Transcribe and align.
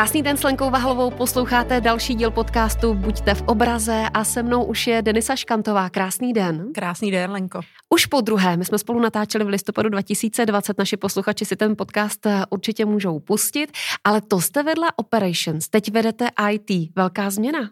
Krásný 0.00 0.22
den 0.22 0.36
s 0.36 0.42
Lenkou 0.42 0.70
Vahlovou, 0.70 1.10
posloucháte 1.10 1.80
další 1.80 2.14
díl 2.14 2.30
podcastu 2.30 2.94
Buďte 2.94 3.34
v 3.34 3.42
obraze 3.42 4.04
a 4.14 4.24
se 4.24 4.42
mnou 4.42 4.64
už 4.64 4.86
je 4.86 5.02
Denisa 5.02 5.36
Škantová. 5.36 5.90
Krásný 5.90 6.32
den. 6.32 6.72
Krásný 6.74 7.10
den, 7.10 7.30
Lenko. 7.30 7.60
Už 7.88 8.06
po 8.06 8.20
druhé, 8.20 8.56
my 8.56 8.64
jsme 8.64 8.78
spolu 8.78 9.00
natáčeli 9.00 9.44
v 9.44 9.48
listopadu 9.48 9.88
2020, 9.88 10.78
naši 10.78 10.96
posluchači 10.96 11.44
si 11.44 11.56
ten 11.56 11.76
podcast 11.76 12.26
eh, 12.26 12.42
určitě 12.50 12.84
můžou 12.84 13.18
pustit, 13.18 13.72
ale 14.04 14.20
to 14.20 14.40
jste 14.40 14.62
vedla 14.62 14.88
Operations, 14.96 15.68
teď 15.68 15.92
vedete 15.92 16.28
IT, 16.50 16.96
velká 16.96 17.30
změna. 17.30 17.70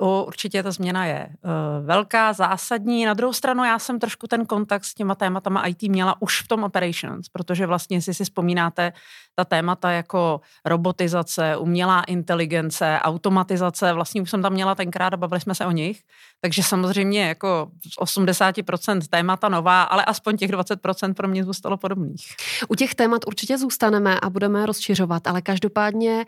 Určitě 0.00 0.62
ta 0.62 0.70
změna 0.70 1.04
je 1.04 1.28
uh, 1.28 1.86
velká, 1.86 2.32
zásadní. 2.32 3.04
Na 3.04 3.14
druhou 3.14 3.32
stranu 3.32 3.64
já 3.64 3.78
jsem 3.78 3.98
trošku 3.98 4.26
ten 4.26 4.46
kontakt 4.46 4.84
s 4.84 4.94
těma 4.94 5.14
tématama 5.14 5.66
IT 5.66 5.82
měla 5.82 6.22
už 6.22 6.42
v 6.42 6.48
tom 6.48 6.64
Operations, 6.64 7.28
protože 7.28 7.66
vlastně, 7.66 7.96
jestli 7.96 8.14
si 8.14 8.24
vzpomínáte, 8.24 8.92
ta 9.38 9.44
témata 9.44 9.90
jako 9.90 10.40
robotizace, 10.64 11.56
umělá 11.56 12.02
inteligence, 12.02 12.98
automatizace, 13.02 13.92
vlastně 13.92 14.22
už 14.22 14.30
jsem 14.30 14.42
tam 14.42 14.52
měla 14.52 14.74
tenkrát 14.74 15.14
a 15.14 15.16
bavili 15.16 15.40
jsme 15.40 15.54
se 15.54 15.66
o 15.66 15.70
nich. 15.70 16.02
Takže 16.40 16.62
samozřejmě 16.62 17.22
jako 17.22 17.70
z 17.92 18.16
80% 18.16 19.00
témata 19.10 19.48
nová, 19.48 19.82
ale 19.82 20.04
aspoň 20.04 20.36
těch 20.36 20.50
20% 20.50 21.14
pro 21.14 21.28
mě 21.28 21.44
zůstalo 21.44 21.76
podobných. 21.76 22.26
U 22.68 22.74
těch 22.74 22.94
témat 22.94 23.22
určitě 23.26 23.58
zůstaneme 23.58 24.20
a 24.20 24.30
budeme 24.30 24.66
rozšiřovat, 24.66 25.26
ale 25.26 25.42
každopádně 25.42 26.24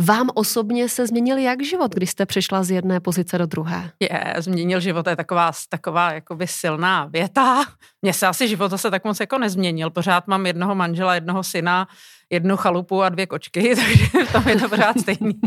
vám 0.00 0.30
osobně 0.34 0.88
se 0.88 1.06
změnil 1.06 1.38
jak 1.38 1.62
život, 1.62 1.94
když 1.94 2.10
jste 2.10 2.26
přišla 2.26 2.62
z 2.62 2.70
jedné 2.70 3.00
do 3.38 3.46
druhé? 3.46 3.90
Je, 4.00 4.34
změnil 4.38 4.80
život, 4.80 5.06
je 5.06 5.16
taková, 5.16 5.52
taková 5.68 6.12
jakoby 6.12 6.46
silná 6.46 7.04
věta. 7.04 7.64
Mně 8.02 8.12
se 8.12 8.26
asi 8.26 8.48
život 8.48 8.70
zase 8.70 8.90
tak 8.90 9.04
moc 9.04 9.20
jako 9.20 9.38
nezměnil. 9.38 9.90
Pořád 9.90 10.26
mám 10.26 10.46
jednoho 10.46 10.74
manžela, 10.74 11.14
jednoho 11.14 11.42
syna, 11.42 11.88
jednu 12.30 12.56
chalupu 12.56 13.02
a 13.02 13.08
dvě 13.08 13.26
kočky, 13.26 13.76
takže 13.76 14.32
tam 14.32 14.48
je 14.48 14.56
to 14.56 14.68
pořád 14.68 15.00
stejný. 15.00 15.40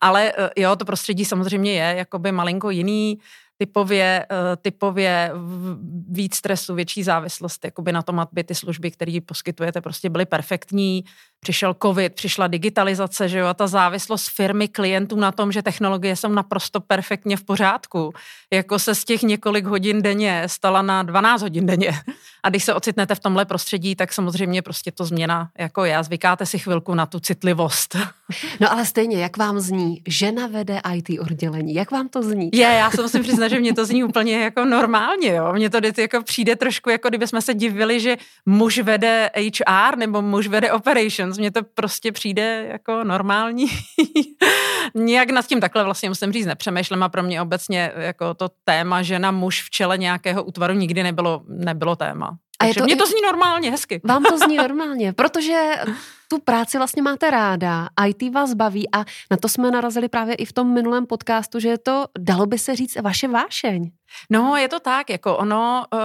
Ale 0.00 0.32
eh, 0.38 0.50
jo, 0.56 0.76
to 0.76 0.84
prostředí 0.84 1.24
samozřejmě 1.24 1.72
je 1.72 1.96
jakoby 1.98 2.32
malinko 2.32 2.70
jiný, 2.70 3.18
typově, 3.58 4.26
eh, 4.30 4.56
typově 4.56 5.32
víc 6.08 6.34
stresu, 6.34 6.74
větší 6.74 7.02
závislost 7.02 7.64
jakoby 7.64 7.92
na 7.92 8.02
tom, 8.02 8.20
aby 8.20 8.44
ty 8.44 8.54
služby, 8.54 8.90
které 8.90 9.18
poskytujete, 9.26 9.80
prostě 9.80 10.10
byly 10.10 10.26
perfektní, 10.26 11.04
přišel 11.40 11.76
covid, 11.82 12.14
přišla 12.14 12.46
digitalizace, 12.46 13.28
že 13.28 13.38
jo, 13.38 13.46
a 13.46 13.54
ta 13.54 13.66
závislost 13.66 14.28
firmy, 14.28 14.68
klientů 14.68 15.16
na 15.16 15.32
tom, 15.32 15.52
že 15.52 15.62
technologie 15.62 16.16
jsou 16.16 16.28
naprosto 16.28 16.80
perfektně 16.80 17.36
v 17.36 17.44
pořádku, 17.44 18.14
jako 18.52 18.78
se 18.78 18.94
z 18.94 19.04
těch 19.04 19.22
několik 19.22 19.64
hodin 19.64 20.02
denně 20.02 20.42
stala 20.46 20.82
na 20.82 21.02
12 21.02 21.42
hodin 21.42 21.66
denně. 21.66 21.92
A 22.42 22.48
když 22.48 22.64
se 22.64 22.74
ocitnete 22.74 23.14
v 23.14 23.20
tomhle 23.20 23.44
prostředí, 23.44 23.94
tak 23.94 24.12
samozřejmě 24.12 24.62
prostě 24.62 24.92
to 24.92 25.04
změna 25.04 25.50
jako 25.58 25.84
já. 25.84 26.02
Zvykáte 26.02 26.46
si 26.46 26.58
chvilku 26.58 26.94
na 26.94 27.06
tu 27.06 27.20
citlivost. 27.20 27.96
No 28.60 28.72
ale 28.72 28.86
stejně, 28.86 29.22
jak 29.22 29.36
vám 29.36 29.60
zní, 29.60 30.02
žena 30.08 30.46
vede 30.46 30.80
IT 30.94 31.20
oddělení, 31.20 31.74
jak 31.74 31.90
vám 31.90 32.08
to 32.08 32.22
zní? 32.22 32.50
Je, 32.52 32.66
já 32.66 32.90
se 32.90 33.02
musím 33.02 33.22
přiznat, 33.22 33.48
že 33.48 33.60
mě 33.60 33.74
to 33.74 33.86
zní 33.86 34.04
úplně 34.04 34.42
jako 34.42 34.64
normálně, 34.64 35.34
jo. 35.34 35.52
Mně 35.52 35.70
to 35.70 35.78
jako 35.98 36.22
přijde 36.22 36.56
trošku, 36.56 36.90
jako 36.90 37.08
kdyby 37.08 37.26
jsme 37.26 37.42
se 37.42 37.54
divili, 37.54 38.00
že 38.00 38.16
muž 38.46 38.78
vede 38.78 39.30
HR 39.36 39.96
nebo 39.96 40.22
muž 40.22 40.46
vede 40.46 40.72
operations 41.26 41.38
mně 41.38 41.50
to 41.50 41.62
prostě 41.62 42.12
přijde 42.12 42.66
jako 42.72 43.04
normální. 43.04 43.66
Nějak 44.94 45.30
nad 45.30 45.46
tím 45.46 45.60
takhle 45.60 45.84
vlastně 45.84 46.08
musím 46.08 46.32
říct 46.32 46.46
nepřemýšlím 46.46 47.02
a 47.02 47.08
pro 47.08 47.22
mě 47.22 47.42
obecně 47.42 47.92
jako 47.96 48.34
to 48.34 48.48
téma 48.64 49.02
žena 49.02 49.30
muž 49.30 49.62
v 49.62 49.70
čele 49.70 49.98
nějakého 49.98 50.44
útvaru 50.44 50.74
nikdy 50.74 51.02
nebylo, 51.02 51.42
nebylo 51.48 51.96
téma. 51.96 52.38
A 52.58 52.64
je 52.64 52.74
to, 52.74 52.84
mě 52.84 52.96
to 52.96 53.06
zní 53.06 53.20
normálně, 53.22 53.70
hezky. 53.70 54.00
Vám 54.04 54.24
to 54.24 54.38
zní 54.38 54.56
normálně, 54.66 55.12
protože 55.12 55.74
tu 56.28 56.38
práci 56.38 56.78
vlastně 56.78 57.02
máte 57.02 57.30
ráda, 57.30 57.88
IT 58.06 58.34
vás 58.34 58.54
baví 58.54 58.88
a 58.94 59.04
na 59.30 59.36
to 59.36 59.48
jsme 59.48 59.70
narazili 59.70 60.08
právě 60.08 60.34
i 60.34 60.44
v 60.44 60.52
tom 60.52 60.74
minulém 60.74 61.06
podcastu, 61.06 61.60
že 61.60 61.68
je 61.68 61.78
to, 61.78 62.04
dalo 62.18 62.46
by 62.46 62.58
se 62.58 62.76
říct, 62.76 62.96
vaše 63.02 63.28
vášeň. 63.28 63.90
No, 64.30 64.56
je 64.56 64.68
to 64.68 64.80
tak, 64.80 65.10
jako 65.10 65.36
ono, 65.36 65.84
uh, 65.92 66.00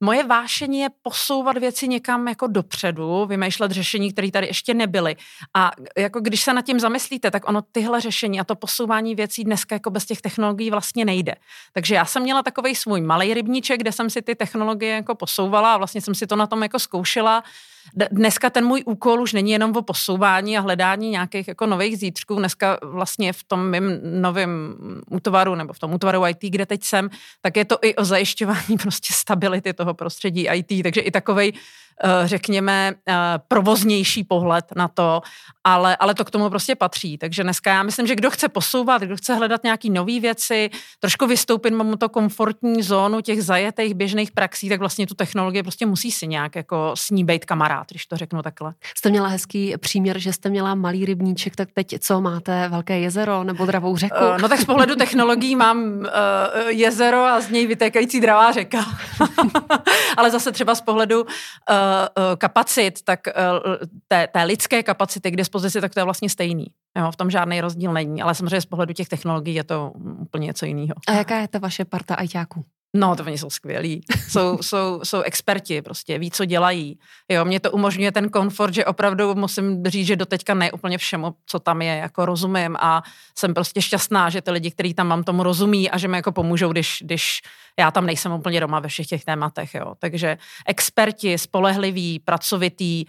moje 0.00 0.24
vášení 0.24 0.80
je 0.80 0.88
posouvat 1.02 1.58
věci 1.58 1.88
někam 1.88 2.28
jako 2.28 2.46
dopředu, 2.46 3.26
vymýšlet 3.26 3.70
řešení, 3.70 4.12
které 4.12 4.30
tady 4.30 4.46
ještě 4.46 4.74
nebyly. 4.74 5.16
A 5.54 5.70
jako 5.98 6.20
když 6.20 6.42
se 6.42 6.52
nad 6.52 6.62
tím 6.62 6.80
zamyslíte, 6.80 7.30
tak 7.30 7.48
ono 7.48 7.62
tyhle 7.62 8.00
řešení 8.00 8.40
a 8.40 8.44
to 8.44 8.54
posouvání 8.54 9.14
věcí 9.14 9.44
dneska 9.44 9.74
jako 9.74 9.90
bez 9.90 10.04
těch 10.04 10.20
technologií 10.20 10.70
vlastně 10.70 11.04
nejde. 11.04 11.34
Takže 11.72 11.94
já 11.94 12.04
jsem 12.04 12.22
měla 12.22 12.42
takový 12.42 12.74
svůj 12.74 13.00
malý 13.00 13.34
rybníček, 13.34 13.80
kde 13.80 13.92
jsem 13.92 14.10
si 14.10 14.22
ty 14.22 14.34
technologie 14.34 14.94
jako 14.94 15.14
posouvala 15.14 15.74
a 15.74 15.76
vlastně 15.76 16.00
jsem 16.00 16.14
si 16.14 16.26
to 16.26 16.36
na 16.36 16.46
tom 16.46 16.62
jako 16.62 16.78
zkoušela 16.78 17.44
dneska 18.10 18.50
ten 18.50 18.64
můj 18.64 18.82
úkol 18.86 19.22
už 19.22 19.32
není 19.32 19.50
jenom 19.50 19.76
o 19.76 19.82
posouvání 19.82 20.58
a 20.58 20.60
hledání 20.60 21.10
nějakých 21.10 21.48
jako 21.48 21.66
nových 21.66 21.98
zítřků. 21.98 22.34
Dneska 22.34 22.78
vlastně 22.82 23.32
v 23.32 23.44
tom 23.44 23.70
mým 23.70 24.00
novém 24.02 24.74
útvaru 25.10 25.54
nebo 25.54 25.72
v 25.72 25.78
tom 25.78 25.94
útvaru 25.94 26.26
IT, 26.26 26.40
kde 26.40 26.66
teď 26.66 26.84
jsem, 26.84 27.10
tak 27.40 27.56
je 27.56 27.64
to 27.64 27.78
i 27.82 27.94
o 27.94 28.04
zajišťování 28.04 28.76
prostě 28.82 29.12
stability 29.12 29.72
toho 29.72 29.94
prostředí 29.94 30.48
IT. 30.52 30.82
Takže 30.82 31.00
i 31.00 31.10
takovej 31.10 31.52
řekněme, 32.24 32.92
eh, 33.08 33.14
provoznější 33.48 34.24
pohled 34.24 34.64
na 34.76 34.88
to, 34.88 35.22
ale, 35.64 35.96
ale 35.96 36.14
to 36.14 36.24
k 36.24 36.30
tomu 36.30 36.50
prostě 36.50 36.74
patří. 36.74 37.18
Takže 37.18 37.42
dneska 37.42 37.70
já 37.70 37.82
myslím, 37.82 38.06
že 38.06 38.14
kdo 38.14 38.30
chce 38.30 38.48
posouvat, 38.48 39.02
kdo 39.02 39.16
chce 39.16 39.34
hledat 39.34 39.64
nějaké 39.64 39.90
nové 39.90 40.20
věci, 40.20 40.70
trošku 41.00 41.26
vystoupit 41.26 41.70
mu 41.70 41.96
to 41.96 42.08
komfortní 42.08 42.82
zónu 42.82 43.20
těch 43.20 43.42
zajetých 43.42 43.94
běžných 43.94 44.32
praxí, 44.32 44.68
tak 44.68 44.80
vlastně 44.80 45.06
tu 45.06 45.14
technologii 45.14 45.62
prostě 45.62 45.86
musí 45.86 46.12
si 46.12 46.26
nějak 46.26 46.56
jako 46.56 46.92
s 46.94 47.10
ní 47.10 47.24
být 47.24 47.44
kamarád, 47.44 47.86
když 47.90 48.06
to 48.06 48.16
řeknu 48.16 48.42
takhle. 48.42 48.74
Jste 48.96 49.10
měla 49.10 49.28
hezký 49.28 49.74
příměr, 49.78 50.18
že 50.18 50.32
jste 50.32 50.50
měla 50.50 50.74
malý 50.74 51.04
rybníček, 51.04 51.56
tak 51.56 51.68
teď 51.74 51.94
co 52.00 52.20
máte, 52.20 52.68
velké 52.68 52.98
jezero 52.98 53.44
nebo 53.44 53.66
dravou 53.66 53.96
řeku? 53.96 54.16
Uh, 54.16 54.38
no 54.38 54.48
tak 54.48 54.60
z 54.60 54.64
pohledu 54.64 54.94
technologií 54.94 55.56
mám 55.56 55.78
uh, 55.78 56.06
jezero 56.68 57.24
a 57.24 57.40
z 57.40 57.50
něj 57.50 57.66
vytékající 57.66 58.20
dravá 58.20 58.52
řeka. 58.52 58.84
ale 60.16 60.30
zase 60.30 60.52
třeba 60.52 60.74
z 60.74 60.80
pohledu 60.80 61.26
kapacit, 62.38 63.02
tak 63.04 63.20
uh, 63.26 63.76
té, 64.08 64.26
té 64.26 64.42
lidské 64.42 64.82
kapacity 64.82 65.30
k 65.30 65.36
dispozici, 65.36 65.80
tak 65.80 65.94
to 65.94 66.00
je 66.00 66.04
vlastně 66.04 66.28
stejný. 66.28 66.66
Jo, 66.98 67.10
v 67.10 67.16
tom 67.16 67.30
žádný 67.30 67.60
rozdíl 67.60 67.92
není, 67.92 68.22
ale 68.22 68.34
samozřejmě 68.34 68.60
z 68.60 68.66
pohledu 68.66 68.92
těch 68.92 69.08
technologií 69.08 69.54
je 69.54 69.64
to 69.64 69.92
úplně 70.20 70.46
něco 70.46 70.66
jiného. 70.66 70.94
A 71.08 71.12
jaká 71.12 71.36
je 71.36 71.48
ta 71.48 71.58
vaše 71.58 71.84
parta 71.84 72.14
ajťáků? 72.14 72.64
No, 72.96 73.16
to 73.16 73.24
oni 73.24 73.38
jsou 73.38 73.50
skvělí. 73.50 74.04
Jsou, 74.28 74.58
jsou, 74.62 75.00
jsou 75.02 75.20
experti, 75.20 75.82
prostě 75.82 76.18
ví, 76.18 76.30
co 76.30 76.44
dělají. 76.44 76.98
Jo, 77.28 77.44
mě 77.44 77.60
to 77.60 77.70
umožňuje 77.70 78.12
ten 78.12 78.28
komfort, 78.28 78.74
že 78.74 78.84
opravdu 78.84 79.34
musím 79.34 79.84
říct, 79.84 80.06
že 80.06 80.16
doteďka 80.16 80.54
ne 80.54 80.72
úplně 80.72 80.98
všemu, 80.98 81.34
co 81.46 81.58
tam 81.58 81.82
je, 81.82 81.96
jako 81.96 82.26
rozumím 82.26 82.76
a 82.80 83.02
jsem 83.38 83.54
prostě 83.54 83.82
šťastná, 83.82 84.30
že 84.30 84.42
ty 84.42 84.50
lidi, 84.50 84.70
kteří 84.70 84.94
tam 84.94 85.06
mám, 85.06 85.24
tomu 85.24 85.42
rozumí 85.42 85.90
a 85.90 85.98
že 85.98 86.08
mi 86.08 86.16
jako 86.16 86.32
pomůžou, 86.32 86.72
když, 86.72 86.98
když 87.00 87.42
já 87.78 87.90
tam 87.90 88.06
nejsem 88.06 88.32
úplně 88.32 88.60
doma 88.60 88.80
ve 88.80 88.88
všech 88.88 89.06
těch 89.06 89.24
tématech, 89.24 89.74
jo. 89.74 89.94
Takže 89.98 90.38
experti, 90.66 91.38
spolehliví, 91.38 92.18
pracovitý, 92.18 93.04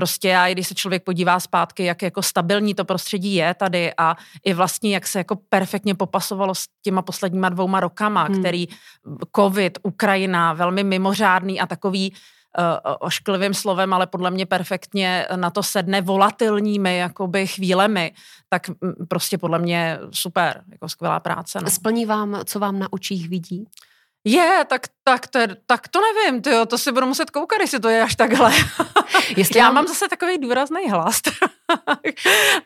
Prostě 0.00 0.36
a 0.36 0.46
i 0.46 0.52
když 0.52 0.68
se 0.68 0.74
člověk 0.74 1.04
podívá 1.04 1.40
zpátky, 1.40 1.84
jak 1.84 2.02
jako 2.02 2.22
stabilní 2.22 2.74
to 2.74 2.84
prostředí 2.84 3.34
je 3.34 3.54
tady 3.54 3.92
a 3.98 4.16
i 4.44 4.54
vlastně 4.54 4.94
jak 4.94 5.06
se 5.06 5.18
jako 5.18 5.36
perfektně 5.48 5.94
popasovalo 5.94 6.54
s 6.54 6.64
těma 6.82 7.02
posledníma 7.02 7.48
dvouma 7.48 7.80
rokama, 7.80 8.24
hmm. 8.24 8.38
který 8.38 8.66
covid, 9.36 9.78
Ukrajina, 9.82 10.52
velmi 10.52 10.84
mimořádný 10.84 11.60
a 11.60 11.66
takový 11.66 12.12
uh, 12.12 12.94
ošklivým 13.00 13.54
slovem, 13.54 13.92
ale 13.92 14.06
podle 14.06 14.30
mě 14.30 14.46
perfektně 14.46 15.26
na 15.36 15.50
to 15.50 15.62
sedne 15.62 16.00
volatilními 16.00 16.96
jakoby 16.96 17.46
chvílemi, 17.46 18.12
tak 18.48 18.70
prostě 19.08 19.38
podle 19.38 19.58
mě 19.58 19.98
super, 20.10 20.64
jako 20.72 20.88
skvělá 20.88 21.20
práce. 21.20 21.58
No. 21.62 21.70
Splní 21.70 22.06
vám, 22.06 22.40
co 22.44 22.58
vám 22.58 22.78
na 22.78 22.92
očích 22.92 23.28
vidí? 23.28 23.64
Je, 24.24 24.64
tak, 24.68 24.82
tak, 25.04 25.26
to, 25.26 25.38
tak 25.66 25.88
to 25.88 26.00
nevím, 26.00 26.42
tyjo, 26.42 26.66
to 26.66 26.78
si 26.78 26.92
budu 26.92 27.06
muset 27.06 27.30
koukat, 27.30 27.60
jestli 27.60 27.80
to 27.80 27.88
je 27.88 28.02
až 28.02 28.14
takhle. 28.16 28.52
Jestli 29.36 29.58
Já 29.58 29.64
mám... 29.64 29.74
mám 29.74 29.86
zase 29.86 30.08
takový 30.08 30.38
důrazný 30.38 30.90
hlas. 30.90 31.20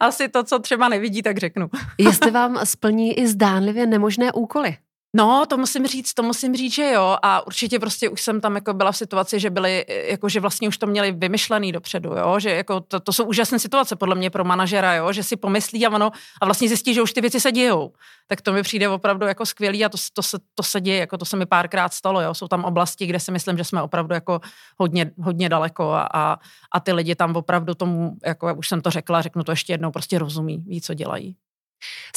Asi 0.01 0.29
to, 0.29 0.45
co 0.45 0.59
třeba 0.59 0.89
nevidí, 0.89 1.23
tak 1.23 1.39
řeknu. 1.39 1.71
Jestli 1.99 2.31
vám 2.31 2.61
splní 2.65 3.19
i 3.19 3.27
zdánlivě 3.27 3.87
nemožné 3.87 4.33
úkoly. 4.33 4.77
No, 5.17 5.47
to 5.49 5.57
musím 5.57 5.87
říct, 5.87 6.15
to 6.15 6.23
musím 6.23 6.57
říct, 6.57 6.75
že 6.75 6.91
jo. 6.91 7.17
A 7.23 7.47
určitě 7.47 7.79
prostě 7.79 8.09
už 8.09 8.23
jsem 8.23 8.41
tam 8.41 8.55
jako 8.55 8.75
byla 8.75 8.93
v 8.93 8.97
situaci, 8.97 9.41
že 9.41 9.51
byli, 9.51 9.85
jako 9.89 10.29
že 10.29 10.41
vlastně 10.41 10.69
už 10.69 10.79
to 10.79 10.87
měli 10.87 11.13
vymyšlený 11.13 11.73
dopředu, 11.73 12.11
jo. 12.11 12.41
Že 12.41 12.51
jako 12.51 12.81
to, 12.81 13.01
to 13.01 13.13
jsou 13.13 13.25
úžasné 13.25 13.59
situace 13.59 13.97
podle 13.97 14.15
mě 14.15 14.31
pro 14.31 14.45
manažera, 14.45 14.95
jo. 14.95 15.13
Že 15.13 15.23
si 15.23 15.37
pomyslí 15.37 15.87
a 15.87 15.91
ono 15.91 16.11
a 16.43 16.45
vlastně 16.45 16.69
zjistí, 16.69 16.95
že 16.95 17.03
už 17.03 17.13
ty 17.13 17.21
věci 17.21 17.41
se 17.41 17.53
dějou. 17.53 17.93
Tak 18.27 18.41
to 18.41 18.53
mi 18.53 18.63
přijde 18.63 18.89
opravdu 18.89 19.27
jako 19.27 19.47
skvělý 19.47 19.85
a 19.85 19.89
to, 19.89 19.99
to, 20.13 20.23
se, 20.23 20.39
to 20.55 20.63
se 20.63 20.81
děje, 20.81 20.99
jako 20.99 21.19
to 21.19 21.25
se 21.25 21.37
mi 21.37 21.47
párkrát 21.47 21.95
stalo, 21.95 22.21
jo. 22.21 22.35
Jsou 22.35 22.49
tam 22.49 22.65
oblasti, 22.65 23.07
kde 23.07 23.21
si 23.21 23.33
myslím, 23.33 23.57
že 23.57 23.65
jsme 23.65 23.83
opravdu 23.83 24.15
jako 24.15 24.41
hodně, 24.79 25.11
hodně 25.19 25.49
daleko 25.49 25.93
a, 25.93 26.09
a, 26.15 26.39
a 26.73 26.81
ty 26.81 26.93
lidi 26.93 27.15
tam 27.15 27.37
opravdu 27.37 27.75
tomu, 27.75 28.17
jako 28.27 28.49
jak 28.49 28.59
už 28.59 28.69
jsem 28.69 28.81
to 28.81 28.91
řekla, 28.91 29.23
řeknu 29.23 29.45
to 29.45 29.53
ještě 29.53 29.73
jednou, 29.73 29.91
prostě 29.91 30.19
rozumí, 30.19 30.65
ví, 30.67 30.81
co 30.81 30.95
dělají. 30.95 31.37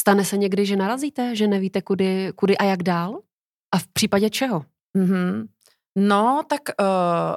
Stane 0.00 0.24
se 0.24 0.36
někdy, 0.36 0.66
že 0.66 0.76
narazíte, 0.76 1.36
že 1.36 1.46
nevíte, 1.46 1.82
kudy, 1.82 2.32
kudy 2.36 2.58
a 2.58 2.64
jak 2.64 2.82
dál? 2.82 3.18
A 3.74 3.78
v 3.78 3.86
případě 3.86 4.30
čeho? 4.30 4.64
Mm-hmm. 4.98 5.46
No, 6.00 6.42
tak 6.48 6.60
uh, 6.80 6.86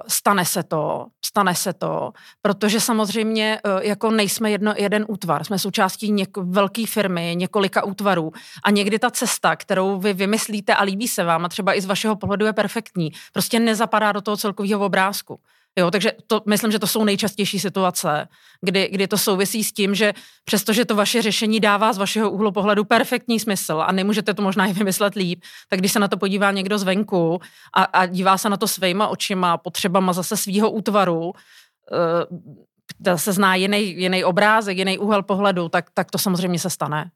stane 0.07 0.45
se 0.45 0.63
to, 0.63 1.05
stane 1.25 1.55
se 1.55 1.73
to, 1.73 2.11
protože 2.41 2.79
samozřejmě 2.79 3.59
uh, 3.65 3.81
jako 3.81 4.11
nejsme 4.11 4.51
jedno, 4.51 4.73
jeden 4.77 5.05
útvar, 5.07 5.43
jsme 5.43 5.59
součástí 5.59 6.13
něk- 6.13 6.51
velké 6.51 6.85
firmy, 6.87 7.33
několika 7.37 7.83
útvarů 7.83 8.31
a 8.63 8.71
někdy 8.71 8.99
ta 8.99 9.11
cesta, 9.11 9.55
kterou 9.55 9.99
vy 9.99 10.13
vymyslíte 10.13 10.75
a 10.75 10.83
líbí 10.83 11.07
se 11.07 11.23
vám 11.23 11.45
a 11.45 11.49
třeba 11.49 11.73
i 11.73 11.81
z 11.81 11.85
vašeho 11.85 12.15
pohledu 12.15 12.45
je 12.45 12.53
perfektní, 12.53 13.11
prostě 13.33 13.59
nezapadá 13.59 14.11
do 14.11 14.21
toho 14.21 14.37
celkového 14.37 14.85
obrázku. 14.85 15.39
Jo, 15.79 15.91
takže 15.91 16.11
to, 16.27 16.41
myslím, 16.47 16.71
že 16.71 16.79
to 16.79 16.87
jsou 16.87 17.03
nejčastější 17.03 17.59
situace, 17.59 18.27
kdy, 18.61 18.89
kdy 18.91 19.07
to 19.07 19.17
souvisí 19.17 19.63
s 19.63 19.73
tím, 19.73 19.95
že 19.95 20.13
přestože 20.43 20.85
to 20.85 20.95
vaše 20.95 21.21
řešení 21.21 21.59
dává 21.59 21.93
z 21.93 21.97
vašeho 21.97 22.31
úhlu 22.31 22.51
pohledu 22.51 22.85
perfektní 22.85 23.39
smysl 23.39 23.83
a 23.85 23.91
nemůžete 23.91 24.33
to 24.33 24.41
možná 24.41 24.65
i 24.65 24.73
vymyslet 24.73 25.15
líp, 25.15 25.43
tak 25.69 25.79
když 25.79 25.91
se 25.91 25.99
na 25.99 26.07
to 26.07 26.17
podívá 26.17 26.51
někdo 26.51 26.77
zvenku 26.77 27.39
a, 27.75 27.83
a 27.83 28.05
dívá 28.05 28.37
se 28.37 28.49
na 28.49 28.57
to 28.57 28.67
svýma 28.67 29.07
očima, 29.07 29.57
potřebama 29.57 30.13
zase 30.13 30.37
svýho 30.37 30.71
útvaru, 30.71 31.23
uh, 31.25 33.15
se 33.15 33.33
zná 33.33 33.55
jiný, 33.55 34.01
jiný 34.01 34.23
obrázek, 34.23 34.77
jiný 34.77 34.97
úhel 34.97 35.23
pohledu, 35.23 35.69
tak, 35.69 35.85
tak 35.93 36.11
to 36.11 36.17
samozřejmě 36.17 36.59
se 36.59 36.69
stane. 36.69 37.11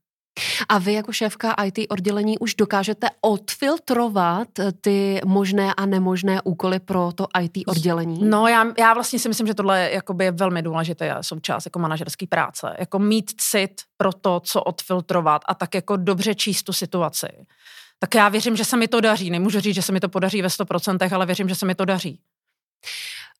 A 0.69 0.77
vy 0.77 0.93
jako 0.93 1.11
šéfka 1.11 1.55
IT 1.63 1.79
oddělení 1.89 2.37
už 2.37 2.55
dokážete 2.55 3.07
odfiltrovat 3.21 4.59
eh, 4.59 4.71
ty 4.71 5.21
možné 5.25 5.73
a 5.73 5.85
nemožné 5.85 6.41
úkoly 6.41 6.79
pro 6.79 7.11
to 7.15 7.27
IT 7.41 7.63
oddělení? 7.67 8.19
No 8.29 8.47
já, 8.47 8.65
já 8.77 8.93
vlastně 8.93 9.19
si 9.19 9.29
myslím, 9.29 9.47
že 9.47 9.53
tohle 9.53 9.81
je, 9.81 9.93
jakoby, 9.93 10.25
je 10.25 10.31
velmi 10.31 10.61
důležité 10.61 11.15
součást 11.21 11.65
jako 11.65 11.79
manažerské 11.79 12.27
práce. 12.27 12.75
Jako 12.79 12.99
mít 12.99 13.31
cit 13.37 13.81
pro 13.97 14.13
to, 14.13 14.39
co 14.39 14.63
odfiltrovat 14.63 15.41
a 15.47 15.55
tak 15.55 15.75
jako 15.75 15.97
dobře 15.97 16.35
číst 16.35 16.63
tu 16.63 16.73
situaci. 16.73 17.27
Tak 17.99 18.15
já 18.15 18.29
věřím, 18.29 18.55
že 18.55 18.65
se 18.65 18.77
mi 18.77 18.87
to 18.87 19.01
daří. 19.01 19.29
Nemůžu 19.29 19.59
říct, 19.59 19.75
že 19.75 19.81
se 19.81 19.91
mi 19.91 19.99
to 19.99 20.09
podaří 20.09 20.41
ve 20.41 20.47
100%, 20.47 21.15
ale 21.15 21.25
věřím, 21.25 21.49
že 21.49 21.55
se 21.55 21.65
mi 21.65 21.75
to 21.75 21.85
daří. 21.85 22.19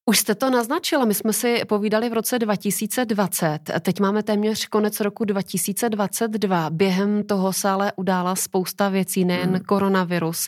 Už 0.08 0.20
jste 0.20 0.36
to 0.36 0.50
naznačila, 0.50 1.06
my 1.06 1.14
jsme 1.14 1.34
si 1.34 1.66
povídali 1.66 2.10
v 2.10 2.14
roce 2.14 2.40
2020, 2.40 3.60
teď 3.82 4.00
máme 4.00 4.24
téměř 4.24 4.68
konec 4.68 5.00
roku 5.00 5.26
2022. 5.26 6.70
Během 6.70 7.24
toho 7.24 7.54
se 7.54 7.70
ale 7.70 7.94
udála 7.96 8.36
spousta 8.36 8.90
věcí, 8.90 9.26
nejen 9.26 9.50
hmm. 9.50 9.60
koronavirus, 9.60 10.48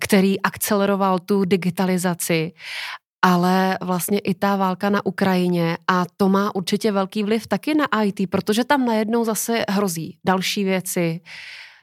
který 0.00 0.40
akceleroval 0.40 1.18
tu 1.18 1.44
digitalizaci, 1.44 2.52
ale 3.22 3.78
vlastně 3.82 4.18
i 4.18 4.34
ta 4.34 4.56
válka 4.56 4.90
na 4.90 5.06
Ukrajině 5.06 5.78
a 5.88 6.04
to 6.16 6.28
má 6.28 6.54
určitě 6.54 6.92
velký 6.92 7.22
vliv 7.22 7.46
taky 7.46 7.74
na 7.74 8.02
IT, 8.02 8.30
protože 8.30 8.64
tam 8.64 8.84
najednou 8.84 9.24
zase 9.24 9.64
hrozí 9.68 10.18
další 10.26 10.64
věci, 10.64 11.20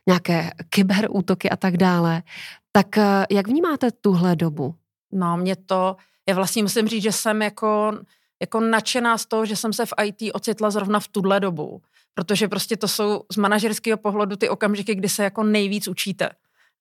nějaké 0.08 0.52
kyberútoky 0.70 1.50
a 1.50 1.56
tak 1.56 1.78
dále. 1.78 2.24
Tak 2.72 2.98
eh, 2.98 3.26
jak 3.32 3.48
vnímáte 3.48 3.92
tuhle 3.92 4.36
dobu? 4.36 4.76
No, 5.12 5.38
mě 5.38 5.56
to 5.56 5.96
já 6.30 6.36
vlastně 6.36 6.64
musím 6.64 6.88
říct, 6.88 7.04
že 7.04 7.12
jsem 7.12 7.42
jako, 7.42 8.00
jako 8.42 8.60
nadšená 8.60 9.18
z 9.18 9.26
toho, 9.26 9.46
že 9.46 9.56
jsem 9.56 9.74
se 9.74 9.86
v 9.86 9.94
IT 10.04 10.32
ocitla 10.34 10.72
zrovna 10.72 11.00
v 11.00 11.08
tuhle 11.08 11.40
dobu. 11.40 11.82
Protože 12.14 12.48
prostě 12.48 12.78
to 12.78 12.88
jsou 12.88 13.24
z 13.32 13.38
manažerského 13.38 13.98
pohledu 13.98 14.36
ty 14.36 14.50
okamžiky, 14.50 14.96
kdy 14.96 15.10
se 15.10 15.24
jako 15.24 15.44
nejvíc 15.44 15.88
učíte. 15.88 16.30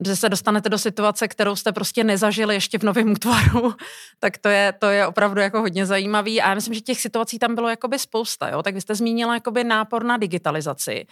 Že 0.06 0.16
se 0.16 0.28
dostanete 0.28 0.68
do 0.68 0.78
situace, 0.78 1.28
kterou 1.28 1.56
jste 1.56 1.72
prostě 1.72 2.04
nezažili 2.04 2.54
ještě 2.54 2.78
v 2.78 2.82
novém 2.82 3.10
útvaru, 3.10 3.74
tak 4.20 4.38
to 4.38 4.48
je, 4.48 4.72
to 4.72 4.86
je 4.86 5.06
opravdu 5.06 5.40
jako 5.40 5.60
hodně 5.60 5.86
zajímavý. 5.86 6.42
A 6.42 6.48
já 6.48 6.54
myslím, 6.54 6.74
že 6.74 6.80
těch 6.80 7.00
situací 7.00 7.38
tam 7.38 7.54
bylo 7.54 7.68
jakoby 7.68 7.98
spousta. 7.98 8.48
Jo? 8.48 8.62
Tak 8.62 8.74
vy 8.74 8.80
jste 8.80 8.94
zmínila 8.94 9.34
jakoby 9.34 9.64
nápor 9.64 10.04
na 10.04 10.16
digitalizaci, 10.16 11.06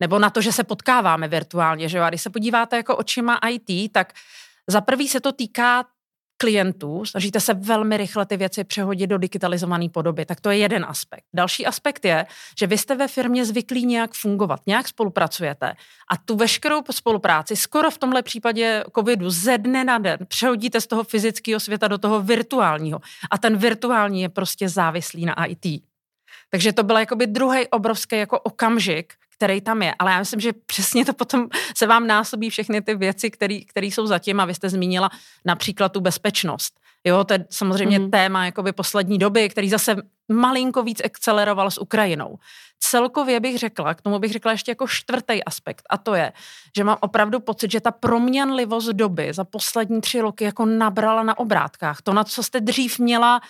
nebo 0.00 0.18
na 0.18 0.30
to, 0.30 0.40
že 0.40 0.52
se 0.52 0.64
potkáváme 0.64 1.28
virtuálně. 1.28 1.88
Že 1.88 1.98
jo? 1.98 2.04
A 2.04 2.08
když 2.08 2.22
se 2.22 2.30
podíváte 2.30 2.76
jako 2.76 2.96
očima 2.96 3.40
IT, 3.48 3.92
tak 3.92 4.12
za 4.66 4.80
prvý 4.80 5.08
se 5.08 5.20
to 5.20 5.32
týká 5.32 5.84
klientů, 6.38 7.04
snažíte 7.04 7.40
se 7.40 7.54
velmi 7.54 7.96
rychle 7.96 8.26
ty 8.26 8.36
věci 8.36 8.64
přehodit 8.64 9.10
do 9.10 9.18
digitalizované 9.18 9.88
podoby. 9.88 10.26
Tak 10.26 10.40
to 10.40 10.50
je 10.50 10.58
jeden 10.58 10.84
aspekt. 10.88 11.24
Další 11.34 11.66
aspekt 11.66 12.04
je, 12.04 12.26
že 12.58 12.66
vy 12.66 12.78
jste 12.78 12.96
ve 12.96 13.08
firmě 13.08 13.44
zvyklí 13.44 13.86
nějak 13.86 14.10
fungovat, 14.14 14.60
nějak 14.66 14.88
spolupracujete 14.88 15.74
a 16.10 16.16
tu 16.16 16.36
veškerou 16.36 16.82
spolupráci 16.90 17.56
skoro 17.56 17.90
v 17.90 17.98
tomhle 17.98 18.22
případě 18.22 18.84
covidu 18.94 19.30
ze 19.30 19.58
dne 19.58 19.84
na 19.84 19.98
den 19.98 20.18
přehodíte 20.28 20.80
z 20.80 20.86
toho 20.86 21.04
fyzického 21.04 21.60
světa 21.60 21.88
do 21.88 21.98
toho 21.98 22.22
virtuálního. 22.22 23.00
A 23.30 23.38
ten 23.38 23.56
virtuální 23.56 24.22
je 24.22 24.28
prostě 24.28 24.68
závislý 24.68 25.26
na 25.26 25.44
IT. 25.44 25.87
Takže 26.50 26.72
to 26.72 26.82
byl 26.82 26.98
jakoby 26.98 27.26
druhý 27.26 27.68
obrovský 27.68 28.16
jako 28.16 28.40
okamžik, 28.40 29.14
který 29.36 29.60
tam 29.60 29.82
je. 29.82 29.94
Ale 29.98 30.12
já 30.12 30.18
myslím, 30.18 30.40
že 30.40 30.52
přesně 30.52 31.04
to 31.04 31.12
potom 31.12 31.48
se 31.76 31.86
vám 31.86 32.06
násobí 32.06 32.50
všechny 32.50 32.82
ty 32.82 32.94
věci, 32.94 33.30
které 33.30 33.86
jsou 33.86 34.06
zatím 34.06 34.40
a 34.40 34.44
vy 34.44 34.54
jste 34.54 34.68
zmínila 34.68 35.10
například 35.44 35.92
tu 35.92 36.00
bezpečnost. 36.00 36.80
Jo, 37.04 37.24
to 37.24 37.34
je 37.34 37.46
samozřejmě 37.50 37.98
mm. 37.98 38.10
téma 38.10 38.44
jakoby 38.44 38.72
poslední 38.72 39.18
doby, 39.18 39.48
který 39.48 39.70
zase 39.70 39.96
malinko 40.28 40.82
víc 40.82 41.00
acceleroval 41.04 41.70
s 41.70 41.80
Ukrajinou. 41.80 42.38
Celkově 42.80 43.40
bych 43.40 43.58
řekla, 43.58 43.94
k 43.94 44.02
tomu 44.02 44.18
bych 44.18 44.32
řekla 44.32 44.52
ještě 44.52 44.70
jako 44.70 44.88
čtvrtý 44.88 45.44
aspekt 45.44 45.82
a 45.90 45.98
to 45.98 46.14
je, 46.14 46.32
že 46.76 46.84
mám 46.84 46.96
opravdu 47.00 47.40
pocit, 47.40 47.70
že 47.70 47.80
ta 47.80 47.90
proměnlivost 47.90 48.88
doby 48.88 49.32
za 49.32 49.44
poslední 49.44 50.00
tři 50.00 50.20
roky 50.20 50.44
jako 50.44 50.66
nabrala 50.66 51.22
na 51.22 51.38
obrátkách. 51.38 52.02
To, 52.02 52.12
na 52.12 52.24
co 52.24 52.42
jste 52.42 52.60
dřív 52.60 52.98
měla 52.98 53.40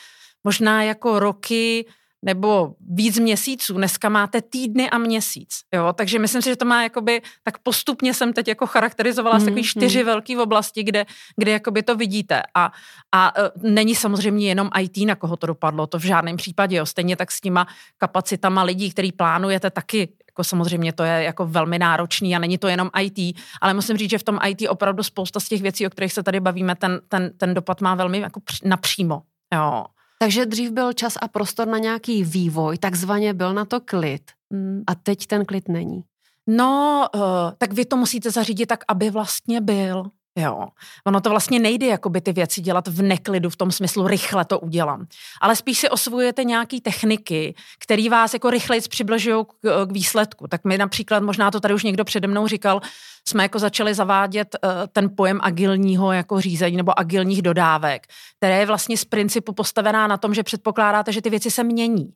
možná 0.45 0.83
jako 0.83 1.19
roky 1.19 1.87
nebo 2.23 2.75
víc 2.81 3.19
měsíců. 3.19 3.75
Dneska 3.75 4.09
máte 4.09 4.43
týdny 4.43 4.91
a 4.91 4.99
měsíc. 4.99 5.61
Jo? 5.75 5.93
Takže 5.93 6.19
myslím 6.19 6.43
si, 6.43 6.49
že 6.49 6.56
to 6.56 6.65
má 6.65 6.82
jakoby, 6.82 7.23
tak 7.43 7.59
postupně 7.59 8.15
jsem 8.15 8.32
teď 8.32 8.49
jako 8.49 8.67
charakterizovala 8.67 9.38
mm, 9.38 9.44
takový 9.44 9.65
čtyři 9.65 9.99
mm. 9.99 10.06
velké 10.06 10.38
oblasti, 10.38 10.82
kde, 10.82 11.06
kde 11.37 11.53
jakoby 11.53 11.82
to 11.82 11.97
vidíte. 11.97 12.43
A, 12.55 12.73
a 13.12 13.38
uh, 13.38 13.62
není 13.62 13.94
samozřejmě 13.94 14.49
jenom 14.49 14.70
IT, 14.81 14.97
na 14.97 15.15
koho 15.15 15.37
to 15.37 15.47
dopadlo, 15.47 15.87
to 15.87 15.99
v 15.99 16.03
žádném 16.03 16.37
případě. 16.37 16.76
Jo. 16.76 16.87
Stejně 16.87 17.17
tak 17.17 17.32
s 17.32 17.41
těma 17.41 17.67
kapacitama 17.99 18.62
lidí, 18.62 18.91
který 18.91 19.12
plánujete 19.12 19.71
taky 19.71 20.09
jako 20.38 20.44
samozřejmě 20.44 20.93
to 20.93 21.03
je 21.03 21.23
jako 21.23 21.47
velmi 21.47 21.79
náročný 21.79 22.37
a 22.37 22.38
není 22.38 22.59
to 22.59 22.69
jenom 22.69 22.91
IT, 23.00 23.37
ale 23.61 23.75
musím 23.75 23.97
říct, 23.97 24.11
že 24.11 24.19
v 24.19 24.23
tom 24.23 24.38
IT 24.47 24.69
opravdu 24.69 25.03
spousta 25.03 25.41
z 25.41 25.49
těch 25.49 25.62
věcí, 25.62 25.87
o 25.87 25.91
kterých 25.91 26.12
se 26.12 26.23
tady 26.23 26.41
bavíme, 26.41 26.75
ten, 26.75 27.00
ten, 27.09 27.31
ten 27.37 27.55
dopad 27.55 27.81
má 27.81 27.94
velmi 27.94 28.19
jako 28.19 28.41
napřímo. 28.64 29.23
Jo. 29.55 29.85
Takže 30.19 30.47
dřív 30.47 30.70
byl 30.70 30.93
čas 30.93 31.15
a 31.23 31.29
prostor 31.29 31.69
na 31.69 31.79
nějaký 31.79 32.25
vývoj, 32.25 32.79
takzvaně 32.79 33.35
byl 33.35 33.55
na 33.55 33.65
to 33.65 33.81
klid. 33.81 34.23
Hmm. 34.53 34.82
A 34.87 34.94
teď 34.94 35.26
ten 35.26 35.44
klid 35.44 35.69
není. 35.69 36.05
No, 36.47 37.06
uh, 37.15 37.20
tak 37.59 37.73
vy 37.73 37.85
to 37.85 37.97
musíte 37.97 38.31
zařídit 38.31 38.67
tak, 38.67 38.85
aby 38.88 39.11
vlastně 39.11 39.61
byl. 39.61 40.11
Jo, 40.38 40.67
ono 41.06 41.20
to 41.20 41.31
vlastně 41.31 41.58
nejde 41.58 41.87
jakoby 41.87 42.20
ty 42.20 42.32
věci 42.32 42.61
dělat 42.61 42.88
v 42.88 43.02
neklidu, 43.02 43.50
v 43.50 43.56
tom 43.56 43.73
smyslu 43.73 44.06
rychle 44.06 44.44
to 44.44 44.61
udělám. 44.61 45.06
Ale 45.40 45.56
spíš 45.56 45.79
si 45.79 45.90
osvojujete 45.90 46.44
nějaké 46.44 46.81
techniky, 46.81 47.55
které 47.79 48.08
vás 48.11 48.32
jako 48.35 48.50
rychleji 48.50 48.80
přibližují 48.88 49.45
k, 49.45 49.87
k 49.87 49.92
výsledku. 49.92 50.47
Tak 50.49 50.64
my 50.64 50.78
například, 50.78 51.23
možná 51.23 51.50
to 51.50 51.61
tady 51.61 51.75
už 51.75 51.85
někdo 51.85 52.04
přede 52.04 52.28
mnou 52.28 52.47
říkal, 52.47 52.80
jsme 53.28 53.42
jako 53.42 53.59
začali 53.59 53.95
zavádět 53.95 54.57
uh, 54.64 54.71
ten 54.92 55.11
pojem 55.16 55.40
agilního 55.42 56.12
jako 56.12 56.40
řízení 56.40 56.76
nebo 56.76 56.99
agilních 56.99 57.42
dodávek, 57.42 58.07
které 58.37 58.59
je 58.59 58.66
vlastně 58.66 58.97
z 58.97 59.04
principu 59.04 59.52
postavená 59.52 60.07
na 60.07 60.16
tom, 60.16 60.35
že 60.35 60.42
předpokládáte, 60.42 61.12
že 61.12 61.23
ty 61.23 61.30
věci 61.30 61.50
se 61.50 61.64
mění. 61.64 62.12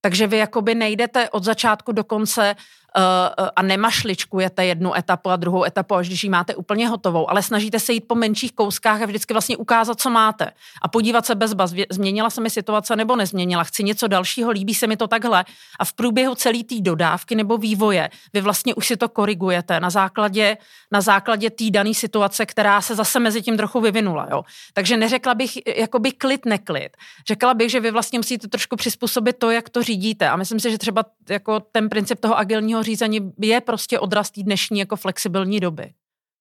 Takže 0.00 0.26
vy 0.26 0.36
jakoby 0.36 0.74
nejdete 0.74 1.30
od 1.30 1.44
začátku 1.44 1.92
do 1.92 2.04
konce 2.04 2.54
a 3.56 3.62
nemašličkujete 3.62 4.64
jednu 4.64 4.94
etapu 4.96 5.30
a 5.30 5.36
druhou 5.36 5.64
etapu, 5.64 5.94
až 5.94 6.08
když 6.08 6.24
ji 6.24 6.30
máte 6.30 6.54
úplně 6.54 6.88
hotovou, 6.88 7.30
ale 7.30 7.42
snažíte 7.42 7.80
se 7.80 7.92
jít 7.92 8.08
po 8.08 8.14
menších 8.14 8.52
kouskách 8.52 9.02
a 9.02 9.06
vždycky 9.06 9.34
vlastně 9.34 9.56
ukázat, 9.56 10.00
co 10.00 10.10
máte. 10.10 10.50
A 10.82 10.88
podívat 10.88 11.26
se 11.26 11.34
bez 11.34 11.54
baz, 11.54 11.72
změnila 11.90 12.30
se 12.30 12.40
mi 12.40 12.50
situace 12.50 12.96
nebo 12.96 13.16
nezměnila, 13.16 13.64
chci 13.64 13.84
něco 13.84 14.08
dalšího, 14.08 14.50
líbí 14.50 14.74
se 14.74 14.86
mi 14.86 14.96
to 14.96 15.08
takhle. 15.08 15.44
A 15.78 15.84
v 15.84 15.92
průběhu 15.92 16.34
celé 16.34 16.64
té 16.64 16.74
dodávky 16.80 17.34
nebo 17.34 17.58
vývoje 17.58 18.10
vy 18.32 18.40
vlastně 18.40 18.74
už 18.74 18.86
si 18.86 18.96
to 18.96 19.08
korigujete 19.08 19.80
na 19.80 19.90
základě, 19.90 20.56
na 20.92 21.00
základě 21.00 21.50
té 21.50 21.70
dané 21.70 21.94
situace, 21.94 22.46
která 22.46 22.80
se 22.80 22.94
zase 22.94 23.20
mezi 23.20 23.42
tím 23.42 23.56
trochu 23.56 23.80
vyvinula. 23.80 24.28
Jo? 24.30 24.42
Takže 24.72 24.96
neřekla 24.96 25.34
bych 25.34 25.58
jakoby 25.76 26.12
klid, 26.12 26.46
neklid. 26.46 26.96
Řekla 27.26 27.54
bych, 27.54 27.70
že 27.70 27.80
vy 27.80 27.90
vlastně 27.90 28.18
musíte 28.18 28.48
trošku 28.48 28.76
přizpůsobit 28.76 29.38
to, 29.38 29.50
jak 29.50 29.68
to 29.68 29.82
řídíte. 29.82 30.28
A 30.28 30.36
myslím 30.36 30.60
si, 30.60 30.70
že 30.70 30.78
třeba 30.78 31.04
jako 31.28 31.60
ten 31.60 31.88
princip 31.88 32.20
toho 32.20 32.38
agilního 32.38 32.79
krizového 32.80 32.82
řízení 32.82 33.32
je 33.40 33.60
prostě 33.60 33.98
odraz 33.98 34.30
té 34.30 34.42
dnešní 34.42 34.78
jako 34.78 34.96
flexibilní 34.96 35.60
doby. 35.60 35.92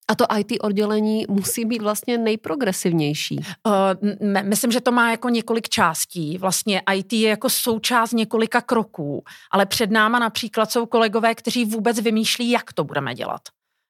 A 0.08 0.16
to 0.16 0.26
IT 0.38 0.52
oddělení 0.62 1.26
musí 1.30 1.66
být 1.66 1.82
vlastně 1.82 2.18
nejprogresivnější. 2.18 3.38
Uh, 3.38 4.44
myslím, 4.44 4.72
že 4.72 4.82
to 4.82 4.92
má 4.92 5.12
jako 5.12 5.30
několik 5.30 5.70
částí. 5.70 6.38
Vlastně 6.38 6.82
IT 6.96 7.14
je 7.14 7.30
jako 7.30 7.50
součást 7.50 8.14
několika 8.14 8.62
kroků, 8.62 9.24
ale 9.52 9.66
před 9.66 9.92
náma 9.92 10.20
například 10.20 10.72
jsou 10.72 10.86
kolegové, 10.86 11.36
kteří 11.36 11.66
vůbec 11.66 12.00
vymýšlí, 12.00 12.52
jak 12.52 12.74
to 12.74 12.84
budeme 12.84 13.16
dělat. 13.16 13.42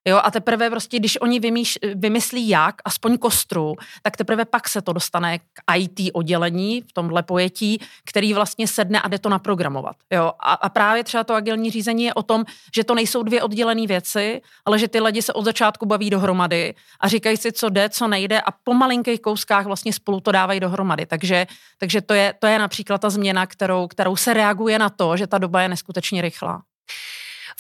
Jo, 0.08 0.22
a 0.24 0.32
teprve 0.32 0.70
prostě, 0.70 1.00
když 1.00 1.22
oni 1.22 1.40
vymýš, 1.40 1.80
vymyslí 1.96 2.50
jak, 2.50 2.76
aspoň 2.86 3.18
kostru, 3.18 3.76
tak 4.02 4.18
teprve 4.18 4.46
pak 4.46 4.70
se 4.70 4.82
to 4.82 4.94
dostane 4.94 5.40
k 5.40 5.44
IT 5.78 6.12
oddělení 6.14 6.82
v 6.82 6.94
tomhle 6.94 7.24
pojetí, 7.24 7.80
který 8.06 8.34
vlastně 8.34 8.68
sedne 8.68 9.02
a 9.02 9.08
jde 9.08 9.20
to 9.20 9.30
naprogramovat. 9.30 9.96
Jo, 10.14 10.32
a, 10.40 10.54
a 10.54 10.70
právě 10.70 11.04
třeba 11.04 11.24
to 11.24 11.34
agilní 11.34 11.72
řízení 11.72 12.04
je 12.04 12.14
o 12.14 12.24
tom, 12.24 12.46
že 12.76 12.84
to 12.84 12.96
nejsou 12.96 13.24
dvě 13.24 13.44
oddělené 13.44 13.88
věci, 13.88 14.42
ale 14.66 14.80
že 14.80 14.88
ty 14.88 15.00
lidi 15.00 15.22
se 15.22 15.34
od 15.34 15.46
začátku 15.46 15.86
baví 15.86 16.10
dohromady 16.10 16.74
a 17.00 17.08
říkají 17.08 17.38
si, 17.38 17.52
co 17.52 17.70
jde, 17.70 17.90
co 17.90 18.08
nejde 18.08 18.42
a 18.42 18.52
po 18.52 18.74
malinkých 18.74 19.22
kouskách 19.22 19.66
vlastně 19.66 19.94
spolu 19.94 20.20
to 20.20 20.32
dávají 20.32 20.60
dohromady. 20.60 21.06
Takže, 21.06 21.48
takže 21.78 22.02
to, 22.02 22.14
je, 22.14 22.34
to 22.40 22.48
je 22.48 22.60
například 22.60 23.02
ta 23.02 23.10
změna, 23.10 23.46
kterou, 23.46 23.88
kterou 23.88 24.16
se 24.16 24.34
reaguje 24.34 24.80
na 24.80 24.90
to, 24.90 25.18
že 25.18 25.28
ta 25.28 25.38
doba 25.38 25.62
je 25.62 25.70
neskutečně 25.70 26.22
rychlá. 26.22 26.62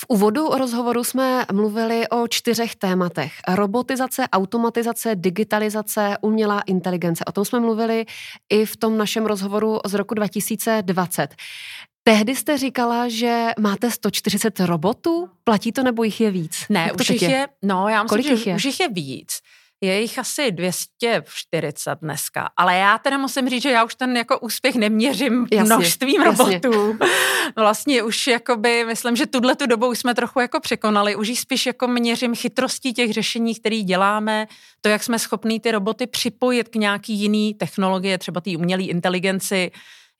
V 0.01 0.05
úvodu 0.07 0.49
rozhovoru 0.57 1.03
jsme 1.03 1.45
mluvili 1.51 2.07
o 2.07 2.27
čtyřech 2.27 2.75
tématech. 2.75 3.33
Robotizace, 3.47 4.27
automatizace, 4.31 5.15
digitalizace, 5.15 6.17
umělá 6.21 6.61
inteligence. 6.61 7.25
O 7.25 7.31
tom 7.31 7.45
jsme 7.45 7.59
mluvili 7.59 8.05
i 8.49 8.65
v 8.65 8.77
tom 8.77 8.97
našem 8.97 9.25
rozhovoru 9.25 9.79
z 9.85 9.93
roku 9.93 10.13
2020. 10.13 11.35
Tehdy 12.03 12.35
jste 12.35 12.57
říkala, 12.57 13.07
že 13.09 13.47
máte 13.59 13.91
140 13.91 14.59
robotů? 14.59 15.29
Platí 15.43 15.71
to 15.71 15.83
nebo 15.83 16.03
jich 16.03 16.21
je 16.21 16.31
víc? 16.31 16.65
Ne, 16.69 16.91
už 16.91 17.09
jich 17.09 17.21
je? 17.21 17.29
je, 17.29 17.47
no 17.63 17.87
já 17.87 18.03
myslím, 18.03 18.09
Kolik 18.09 18.25
že 18.25 18.33
jich 18.33 18.47
je? 18.47 18.55
už 18.55 18.65
jich 18.65 18.79
je 18.79 18.89
víc. 18.89 19.39
Je 19.81 20.01
jich 20.01 20.19
asi 20.19 20.51
240 20.51 21.99
dneska, 22.01 22.49
ale 22.57 22.77
já 22.77 22.97
teda 22.97 23.17
musím 23.17 23.49
říct, 23.49 23.63
že 23.63 23.69
já 23.69 23.83
už 23.83 23.95
ten 23.95 24.17
jako 24.17 24.39
úspěch 24.39 24.75
neměřím 24.75 25.47
Jasně, 25.51 25.63
množstvím 25.75 26.21
jasně. 26.21 26.59
robotů. 26.61 26.97
Vlastně 27.55 28.03
už 28.03 28.27
jakoby, 28.27 28.85
myslím, 28.85 29.15
že 29.15 29.25
tuhle 29.25 29.55
tu 29.55 29.65
dobu 29.65 29.87
už 29.87 29.99
jsme 29.99 30.15
trochu 30.15 30.39
jako 30.39 30.59
překonali, 30.59 31.15
už 31.15 31.27
ji 31.27 31.35
spíš 31.35 31.65
jako 31.65 31.87
měřím 31.87 32.35
chytrostí 32.35 32.93
těch 32.93 33.13
řešení, 33.13 33.55
které 33.55 33.79
děláme, 33.81 34.47
to, 34.81 34.89
jak 34.89 35.03
jsme 35.03 35.19
schopní 35.19 35.59
ty 35.59 35.71
roboty 35.71 36.07
připojit 36.07 36.69
k 36.69 36.75
nějaký 36.75 37.13
jiný 37.13 37.53
technologie, 37.53 38.17
třeba 38.17 38.41
té 38.41 38.51
umělé 38.57 38.83
inteligenci, 38.83 39.71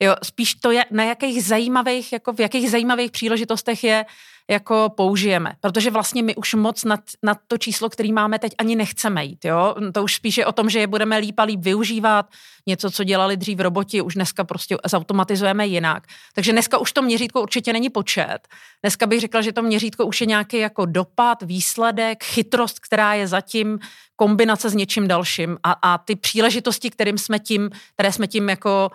Jo, 0.02 0.16
spíš 0.22 0.54
to, 0.54 0.70
je, 0.70 0.84
na 0.90 1.04
jakých 1.04 1.44
zajímavých, 1.44 2.12
jako 2.12 2.32
v 2.32 2.40
jakých 2.40 2.70
zajímavých 2.70 3.10
příležitostech 3.10 3.84
je 3.84 4.04
jako 4.50 4.92
použijeme. 4.96 5.52
Protože 5.60 5.90
vlastně 5.90 6.22
my 6.22 6.34
už 6.34 6.54
moc 6.54 6.84
na, 6.84 6.98
na 7.22 7.34
to 7.46 7.58
číslo, 7.58 7.90
který 7.90 8.12
máme 8.12 8.38
teď, 8.38 8.52
ani 8.58 8.76
nechceme 8.76 9.24
jít. 9.24 9.44
Jo? 9.44 9.74
To 9.94 10.02
už 10.02 10.14
spíš 10.14 10.38
je 10.38 10.46
o 10.46 10.52
tom, 10.52 10.70
že 10.70 10.78
je 10.78 10.86
budeme 10.86 11.18
líp 11.18 11.38
a 11.38 11.42
líp 11.42 11.60
využívat. 11.60 12.26
Něco, 12.66 12.90
co 12.90 13.04
dělali 13.04 13.36
dřív 13.36 13.60
roboti, 13.60 14.02
už 14.02 14.14
dneska 14.14 14.44
prostě 14.44 14.76
zautomatizujeme 14.86 15.66
jinak. 15.66 16.06
Takže 16.34 16.52
dneska 16.52 16.78
už 16.78 16.92
to 16.92 17.02
měřítko 17.02 17.42
určitě 17.42 17.72
není 17.72 17.90
počet. 17.90 18.38
Dneska 18.82 19.06
bych 19.06 19.20
řekla, 19.20 19.40
že 19.40 19.52
to 19.52 19.62
měřítko 19.62 20.06
už 20.06 20.20
je 20.20 20.26
nějaký 20.26 20.58
jako 20.58 20.86
dopad, 20.86 21.42
výsledek, 21.42 22.24
chytrost, 22.24 22.78
která 22.78 23.14
je 23.14 23.26
zatím 23.26 23.78
kombinace 24.16 24.70
s 24.70 24.74
něčím 24.74 25.08
dalším 25.08 25.58
a, 25.62 25.72
a 25.72 25.98
ty 25.98 26.16
příležitosti, 26.16 26.90
kterým 26.90 27.18
jsme 27.18 27.38
tím, 27.38 27.70
které 27.94 28.12
jsme 28.12 28.26
tím 28.26 28.48
jako 28.48 28.90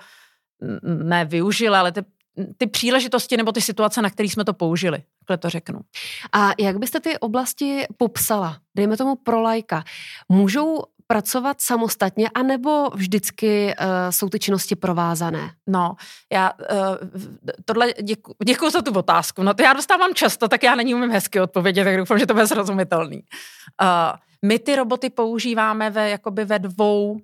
ne 0.83 1.25
využili, 1.25 1.77
ale 1.77 1.91
ty, 1.91 2.01
ty 2.58 2.68
příležitosti 2.68 3.38
nebo 3.38 3.51
ty 3.51 3.62
situace, 3.62 4.01
na 4.01 4.10
které 4.10 4.30
jsme 4.30 4.46
to 4.46 4.54
použili. 4.54 5.04
Takhle 5.20 5.38
to 5.38 5.50
řeknu. 5.50 5.80
A 6.34 6.51
jak 6.60 6.77
byste 6.77 7.00
ty 7.00 7.20
oblasti 7.20 7.86
popsala? 7.98 8.58
Dejme 8.75 8.98
tomu 8.98 9.15
pro 9.15 9.42
lajka. 9.42 9.84
Můžou 10.30 10.84
pracovat 11.08 11.62
samostatně, 11.62 12.30
anebo 12.30 12.89
vždycky 12.94 13.75
uh, 13.80 13.86
jsou 14.10 14.30
ty 14.30 14.39
činnosti 14.39 14.75
provázané? 14.75 15.51
No, 15.68 15.96
já 16.34 16.51
uh, 16.51 17.25
tohle 17.65 17.94
děku, 18.04 18.36
děkuji 18.46 18.70
za 18.70 18.82
tu 18.82 18.92
otázku. 18.92 19.44
No 19.44 19.54
to 19.54 19.63
já 19.63 19.74
dostávám 19.74 20.13
často, 20.13 20.48
tak 20.48 20.63
já 20.63 20.75
není 20.75 20.96
umím 20.96 21.12
hezky 21.12 21.42
odpovědět, 21.42 21.84
tak 21.84 21.98
doufám, 21.98 22.20
že 22.20 22.25
to 22.25 22.34
bude 22.34 22.48
srozumitelný. 22.48 23.24
Uh, 23.82 23.88
my 24.46 24.60
ty 24.60 24.75
roboty 24.75 25.10
používáme 25.10 25.90
ve, 25.90 26.10
jakoby 26.10 26.46
ve 26.46 26.60
dvou 26.60 27.12
uh, 27.12 27.20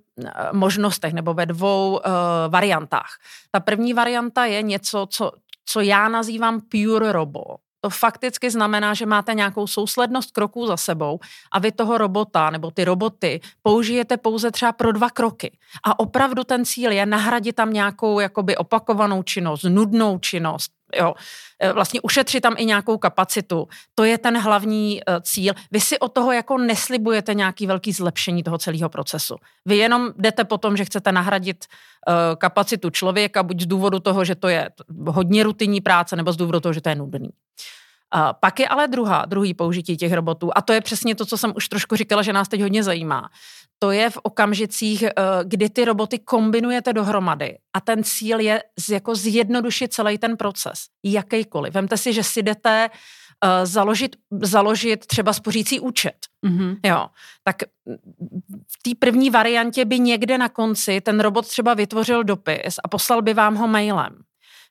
možnostech 0.52 1.12
nebo 1.12 1.34
ve 1.34 1.46
dvou 1.46 1.92
uh, 1.92 2.00
variantách. 2.48 3.10
Ta 3.50 3.60
první 3.60 3.94
varianta 3.94 4.44
je 4.44 4.62
něco, 4.62 5.06
co, 5.10 5.32
co 5.64 5.80
já 5.80 6.08
nazývám 6.08 6.60
pure 6.60 7.12
robo. 7.12 7.42
To 7.84 7.90
fakticky 7.90 8.50
znamená, 8.50 8.94
že 8.94 9.06
máte 9.06 9.34
nějakou 9.34 9.66
souslednost 9.66 10.30
kroků 10.30 10.66
za 10.66 10.76
sebou 10.76 11.18
a 11.52 11.58
vy 11.58 11.72
toho 11.72 11.98
robota 11.98 12.50
nebo 12.50 12.70
ty 12.70 12.84
roboty 12.84 13.40
použijete 13.62 14.16
pouze 14.16 14.50
třeba 14.50 14.72
pro 14.72 14.92
dva 14.92 15.10
kroky. 15.10 15.58
A 15.84 15.98
opravdu 15.98 16.44
ten 16.44 16.64
cíl 16.64 16.92
je 16.92 17.06
nahradit 17.06 17.56
tam 17.56 17.72
nějakou 17.72 18.20
jakoby 18.20 18.56
opakovanou 18.56 19.22
činnost, 19.22 19.62
nudnou 19.62 20.18
činnost, 20.18 20.70
jo, 20.98 21.14
e, 21.60 21.72
vlastně 21.72 22.00
ušetřit 22.00 22.40
tam 22.40 22.54
i 22.58 22.64
nějakou 22.64 22.98
kapacitu. 22.98 23.68
To 23.94 24.04
je 24.04 24.18
ten 24.18 24.38
hlavní 24.38 25.00
e, 25.00 25.20
cíl. 25.22 25.54
Vy 25.70 25.80
si 25.80 25.98
od 25.98 26.08
toho 26.08 26.32
jako 26.32 26.58
neslibujete 26.58 27.34
nějaký 27.34 27.66
velký 27.66 27.92
zlepšení 27.92 28.42
toho 28.42 28.58
celého 28.58 28.88
procesu. 28.88 29.36
Vy 29.66 29.76
jenom 29.76 30.12
jdete 30.18 30.44
po 30.44 30.58
tom, 30.58 30.76
že 30.76 30.84
chcete 30.84 31.12
nahradit 31.12 31.64
e, 31.64 32.36
kapacitu 32.36 32.90
člověka, 32.90 33.42
buď 33.42 33.60
z 33.60 33.66
důvodu 33.66 34.00
toho, 34.00 34.24
že 34.24 34.34
to 34.34 34.48
je 34.48 34.70
hodně 35.06 35.42
rutinní 35.42 35.80
práce, 35.80 36.16
nebo 36.16 36.32
z 36.32 36.36
důvodu 36.36 36.60
toho, 36.60 36.72
že 36.72 36.80
to 36.80 36.88
je 36.88 36.94
nudný. 36.94 37.28
A 38.14 38.32
pak 38.32 38.60
je 38.60 38.68
ale 38.68 38.88
druhá, 38.88 39.24
druhý 39.24 39.54
použití 39.54 39.96
těch 39.96 40.12
robotů 40.12 40.50
a 40.54 40.62
to 40.62 40.72
je 40.72 40.80
přesně 40.80 41.14
to, 41.14 41.26
co 41.26 41.38
jsem 41.38 41.52
už 41.56 41.68
trošku 41.68 41.96
říkala, 41.96 42.22
že 42.22 42.32
nás 42.32 42.48
teď 42.48 42.60
hodně 42.60 42.82
zajímá. 42.82 43.30
To 43.78 43.90
je 43.90 44.10
v 44.10 44.18
okamžicích, 44.22 45.04
kdy 45.44 45.70
ty 45.70 45.84
roboty 45.84 46.18
kombinujete 46.18 46.92
dohromady 46.92 47.58
a 47.76 47.80
ten 47.80 48.04
cíl 48.04 48.40
je 48.40 48.62
jako 48.90 49.14
zjednodušit 49.14 49.92
celý 49.92 50.18
ten 50.18 50.36
proces, 50.36 50.78
jakýkoliv. 51.04 51.74
Vemte 51.74 51.96
si, 51.96 52.12
že 52.12 52.22
si 52.22 52.42
jdete 52.42 52.90
založit, 53.64 54.16
založit 54.42 55.06
třeba 55.06 55.32
spořící 55.32 55.80
účet. 55.80 56.16
Mm-hmm. 56.46 56.76
Jo, 56.84 57.06
tak 57.44 57.56
v 58.68 58.82
té 58.82 58.90
první 58.98 59.30
variantě 59.30 59.84
by 59.84 59.98
někde 59.98 60.38
na 60.38 60.48
konci 60.48 61.00
ten 61.00 61.20
robot 61.20 61.48
třeba 61.48 61.74
vytvořil 61.74 62.24
dopis 62.24 62.76
a 62.84 62.88
poslal 62.88 63.22
by 63.22 63.34
vám 63.34 63.54
ho 63.54 63.68
mailem. 63.68 64.18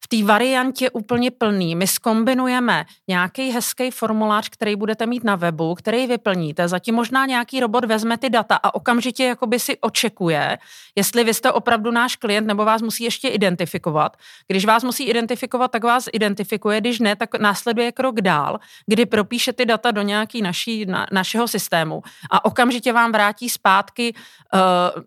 V 0.04 0.08
té 0.08 0.24
variantě 0.24 0.90
úplně 0.90 1.32
plný. 1.32 1.76
My 1.76 1.88
skombinujeme 1.88 2.86
nějaký 3.08 3.52
hezký 3.52 3.92
formulář, 3.92 4.50
který 4.50 4.76
budete 4.76 5.06
mít 5.06 5.24
na 5.24 5.36
webu, 5.36 5.76
který 5.76 6.08
vyplníte, 6.08 6.68
zatím 6.68 6.96
možná 6.96 7.26
nějaký 7.26 7.60
robot 7.60 7.86
vezme 7.86 8.18
ty 8.18 8.30
data 8.30 8.56
a 8.56 8.76
okamžitě 8.76 9.24
jakoby 9.24 9.60
si 9.60 9.78
očekuje, 9.78 10.58
jestli 10.96 11.24
vy 11.24 11.34
jste 11.34 11.52
opravdu 11.52 11.92
náš 11.92 12.16
klient 12.16 12.48
nebo 12.48 12.66
vás 12.66 12.82
musí 12.82 13.04
ještě 13.04 13.28
identifikovat. 13.28 14.18
Když 14.48 14.66
vás 14.66 14.84
musí 14.84 15.04
identifikovat, 15.04 15.72
tak 15.72 15.84
vás 15.84 16.06
identifikuje, 16.14 16.82
když 16.82 17.00
ne, 17.00 17.16
tak 17.16 17.40
následuje 17.40 17.92
krok 17.92 18.22
dál, 18.22 18.60
kdy 18.88 19.06
propíše 19.06 19.54
ty 19.54 19.66
data 19.66 19.92
do 19.92 20.02
nějaký 20.02 20.42
naší, 20.42 20.86
na, 20.86 21.08
našeho 21.12 21.48
systému. 21.48 22.04
A 22.32 22.46
okamžitě 22.46 22.94
vám 22.94 23.12
vrátí 23.12 23.50
zpátky 23.50 24.14
uh, 24.54 24.60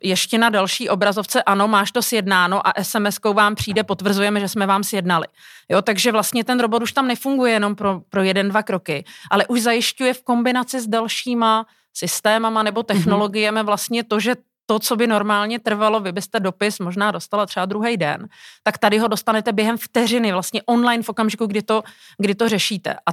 ještě 0.03 0.39
na 0.39 0.51
další 0.51 0.89
obrazovce, 0.89 1.43
ano, 1.43 1.69
máš 1.69 1.93
to 1.93 2.03
sjednáno 2.03 2.67
a 2.67 2.73
SMS-kou 2.73 3.35
vám 3.35 3.55
přijde, 3.55 3.83
potvrzujeme, 3.83 4.41
že 4.41 4.49
jsme 4.49 4.67
vám 4.67 4.84
sjednali. 4.85 5.27
Jo, 5.69 5.83
takže 5.83 6.13
vlastně 6.13 6.45
ten 6.45 6.61
robot 6.61 6.83
už 6.83 6.93
tam 6.93 7.09
nefunguje 7.09 7.53
jenom 7.53 7.75
pro, 7.75 8.01
pro 8.09 8.23
jeden, 8.23 8.49
dva 8.49 8.63
kroky, 8.63 9.05
ale 9.31 9.47
už 9.47 9.61
zajišťuje 9.61 10.15
v 10.15 10.23
kombinaci 10.23 10.81
s 10.81 10.87
dalšíma 10.87 11.67
systémama 11.95 12.63
nebo 12.63 12.81
mhm. 12.81 12.87
technologiemi 12.87 13.63
vlastně 13.63 14.05
to, 14.05 14.21
že 14.21 14.35
to, 14.67 14.79
co 14.79 14.97
by 14.97 15.07
normálně 15.07 15.59
trvalo, 15.59 16.01
vy 16.01 16.13
byste 16.13 16.41
dopis 16.41 16.79
možná 16.79 17.11
dostala 17.11 17.47
třeba 17.47 17.67
druhý 17.67 17.97
den, 17.97 18.29
tak 18.63 18.79
tady 18.79 18.99
ho 18.99 19.09
dostanete 19.09 19.53
během 19.53 19.77
vteřiny, 19.77 20.33
vlastně 20.33 20.63
online 20.63 21.03
v 21.03 21.09
okamžiku, 21.09 21.47
kdy 21.47 21.63
to, 21.63 21.83
kdy 22.19 22.35
to 22.35 22.49
řešíte. 22.49 22.95
A 22.95 23.11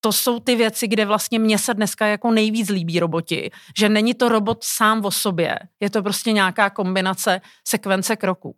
to 0.00 0.12
jsou 0.12 0.40
ty 0.40 0.56
věci, 0.56 0.88
kde 0.88 1.04
vlastně 1.04 1.38
mě 1.38 1.58
se 1.58 1.74
dneska 1.74 2.06
jako 2.06 2.30
nejvíc 2.30 2.68
líbí 2.68 3.00
roboti, 3.00 3.50
že 3.78 3.88
není 3.88 4.14
to 4.14 4.28
robot 4.28 4.64
sám 4.64 5.04
o 5.04 5.10
sobě, 5.10 5.58
je 5.80 5.90
to 5.90 6.02
prostě 6.02 6.32
nějaká 6.32 6.70
kombinace 6.70 7.40
sekvence 7.68 8.16
kroků. 8.16 8.56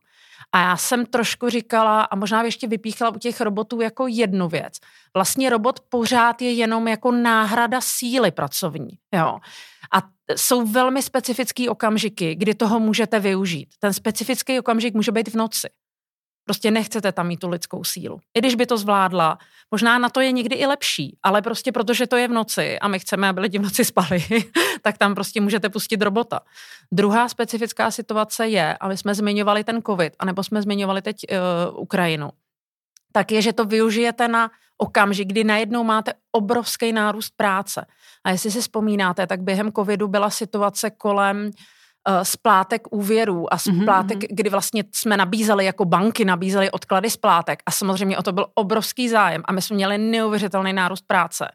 A 0.53 0.61
já 0.61 0.77
jsem 0.77 1.07
trošku 1.07 1.49
říkala, 1.49 2.03
a 2.03 2.17
možná 2.17 2.43
ještě 2.43 2.67
vypíchla 2.67 3.11
u 3.11 3.19
těch 3.19 3.41
robotů 3.41 3.81
jako 3.81 4.07
jednu 4.07 4.49
věc. 4.49 4.75
Vlastně 5.15 5.51
robot 5.51 5.81
pořád 5.89 6.43
je 6.43 6.53
jenom 6.53 6.89
jako 6.89 7.13
náhrada 7.13 7.81
síly 7.81 8.31
pracovní. 8.31 8.99
Jo. 9.15 9.39
A 9.93 10.03
jsou 10.37 10.67
velmi 10.67 11.03
specifický 11.03 11.69
okamžiky, 11.69 12.35
kdy 12.35 12.55
toho 12.55 12.81
můžete 12.81 13.21
využít. 13.21 13.69
Ten 13.79 13.93
specifický 13.93 14.59
okamžik 14.59 14.95
může 14.95 15.13
být 15.13 15.29
v 15.29 15.35
noci. 15.35 15.69
Prostě 16.45 16.71
nechcete 16.71 17.13
tam 17.13 17.27
mít 17.27 17.41
tu 17.41 17.49
lidskou 17.49 17.85
sílu. 17.85 18.21
I 18.35 18.39
když 18.39 18.55
by 18.55 18.67
to 18.67 18.79
zvládla, 18.79 19.39
možná 19.71 19.99
na 19.99 20.09
to 20.09 20.21
je 20.21 20.33
někdy 20.33 20.57
i 20.57 20.67
lepší, 20.67 21.19
ale 21.23 21.43
prostě 21.43 21.73
protože 21.73 22.07
to 22.07 22.17
je 22.17 22.29
v 22.29 22.33
noci 22.33 22.79
a 22.79 22.89
my 22.89 22.99
chceme, 22.99 23.29
aby 23.29 23.41
lidi 23.41 23.59
v 23.59 23.63
noci 23.63 23.85
spali, 23.85 24.25
tak 24.83 24.99
tam 24.99 25.15
prostě 25.15 25.41
můžete 25.41 25.69
pustit 25.69 26.03
robota. 26.03 26.41
Druhá 26.93 27.29
specifická 27.29 27.91
situace 27.91 28.49
je, 28.49 28.77
a 28.77 28.89
my 28.89 28.97
jsme 28.97 29.15
zmiňovali 29.15 29.65
ten 29.65 29.83
covid, 29.83 30.13
anebo 30.19 30.45
jsme 30.45 30.63
zmiňovali 30.63 31.03
teď 31.03 31.17
uh, 31.31 31.83
Ukrajinu, 31.83 32.31
tak 33.13 33.33
je, 33.33 33.43
že 33.43 33.53
to 33.53 33.65
využijete 33.65 34.29
na 34.29 34.51
okamžik, 34.79 35.29
kdy 35.29 35.45
najednou 35.45 35.85
máte 35.85 36.13
obrovský 36.33 36.93
nárůst 36.93 37.33
práce. 37.37 37.87
A 38.25 38.31
jestli 38.31 38.51
si 38.51 38.61
vzpomínáte, 38.61 39.27
tak 39.27 39.43
během 39.43 39.73
covidu 39.73 40.09
byla 40.09 40.31
situace 40.31 40.91
kolem 40.91 41.51
splátek 42.23 42.83
úvěrů 42.91 43.55
a 43.55 43.59
splátek, 43.59 44.19
mm-hmm. 44.19 44.27
kdy 44.31 44.51
vlastně 44.51 44.85
jsme 44.93 45.17
nabízeli 45.17 45.65
jako 45.65 45.85
banky, 45.85 46.25
nabízeli 46.25 46.71
odklady 46.71 47.11
splátek 47.11 47.63
a 47.67 47.71
samozřejmě 47.71 48.19
o 48.19 48.23
to 48.23 48.33
byl 48.33 48.47
obrovský 48.55 49.09
zájem 49.09 49.43
a 49.45 49.53
my 49.53 49.63
jsme 49.63 49.77
měli 49.77 49.99
neuvěřitelný 49.99 50.73
nárůst 50.73 51.05
práce. 51.07 51.49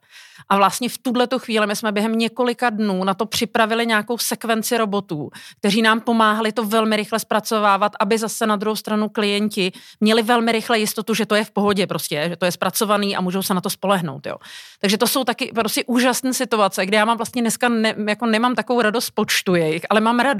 A 0.50 0.58
vlastně 0.58 0.90
v 0.90 0.98
tuhle 0.98 1.28
chvíli 1.38 1.68
my 1.68 1.76
jsme 1.76 1.92
během 1.92 2.12
několika 2.12 2.70
dnů 2.70 3.04
na 3.04 3.14
to 3.14 3.26
připravili 3.26 3.86
nějakou 3.86 4.18
sekvenci 4.18 4.78
robotů, 4.78 5.30
kteří 5.60 5.82
nám 5.82 6.02
pomáhali 6.02 6.52
to 6.52 6.64
velmi 6.64 6.96
rychle 6.96 7.20
zpracovávat, 7.20 7.92
aby 8.00 8.18
zase 8.18 8.48
na 8.48 8.56
druhou 8.56 8.76
stranu 8.76 9.10
klienti 9.10 9.72
měli 10.00 10.24
velmi 10.24 10.52
rychle 10.52 10.80
jistotu, 10.80 11.14
že 11.14 11.26
to 11.26 11.36
je 11.36 11.44
v 11.44 11.52
pohodě 11.52 11.88
prostě, 11.88 12.26
že 12.30 12.36
to 12.36 12.46
je 12.46 12.52
zpracovaný 12.52 13.16
a 13.18 13.22
můžou 13.22 13.42
se 13.42 13.54
na 13.54 13.62
to 13.62 13.70
spolehnout. 13.70 14.26
Jo. 14.26 14.36
Takže 14.80 14.98
to 14.98 15.08
jsou 15.08 15.24
taky 15.24 15.52
prostě 15.56 15.84
úžasné 15.86 16.34
situace, 16.34 16.86
kde 16.86 16.98
já 16.98 17.06
mám 17.06 17.18
vlastně 17.18 17.42
dneska 17.42 17.70
ne, 17.70 17.96
jako 18.08 18.26
nemám 18.26 18.56
takovou 18.56 18.82
radost 18.82 19.12
počtu 19.12 19.56
jejich, 19.56 19.86
ale 19.90 20.02
mám 20.02 20.20
radost, 20.20 20.37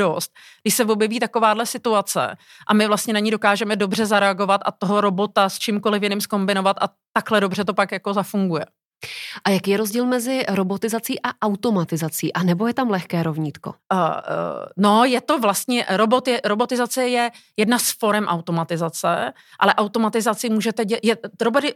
když 0.62 0.74
se 0.74 0.86
objeví 0.86 1.20
takováhle 1.20 1.66
situace 1.66 2.38
a 2.68 2.74
my 2.74 2.88
vlastně 2.88 3.14
na 3.14 3.20
ní 3.20 3.32
dokážeme 3.32 3.76
dobře 3.76 4.06
zareagovat 4.06 4.62
a 4.66 4.72
toho 4.72 5.02
robota 5.02 5.50
s 5.50 5.60
čímkoliv 5.60 6.04
jiným 6.04 6.22
zkombinovat 6.22 6.78
a 6.82 6.90
takhle 7.14 7.42
dobře 7.42 7.66
to 7.66 7.74
pak 7.74 7.92
jako 7.92 8.14
zafunguje. 8.14 8.66
A 9.46 9.50
jaký 9.50 9.72
je 9.72 9.78
rozdíl 9.78 10.06
mezi 10.06 10.46
robotizací 10.50 11.22
a 11.22 11.30
automatizací? 11.42 12.34
A 12.34 12.44
nebo 12.44 12.68
je 12.68 12.74
tam 12.74 12.90
lehké 12.90 13.24
rovnítko? 13.24 13.70
Uh, 13.70 14.00
uh, 14.00 14.14
no, 14.78 15.06
je 15.06 15.22
to 15.22 15.40
vlastně, 15.40 15.86
robot 15.90 16.28
je, 16.28 16.42
robotizace 16.46 17.08
je 17.08 17.32
jedna 17.58 17.80
z 17.80 17.92
forem 17.92 18.26
automatizace, 18.26 19.34
ale 19.60 19.76
automatizaci 19.76 20.50
můžete 20.50 20.86
dělat, 20.86 21.20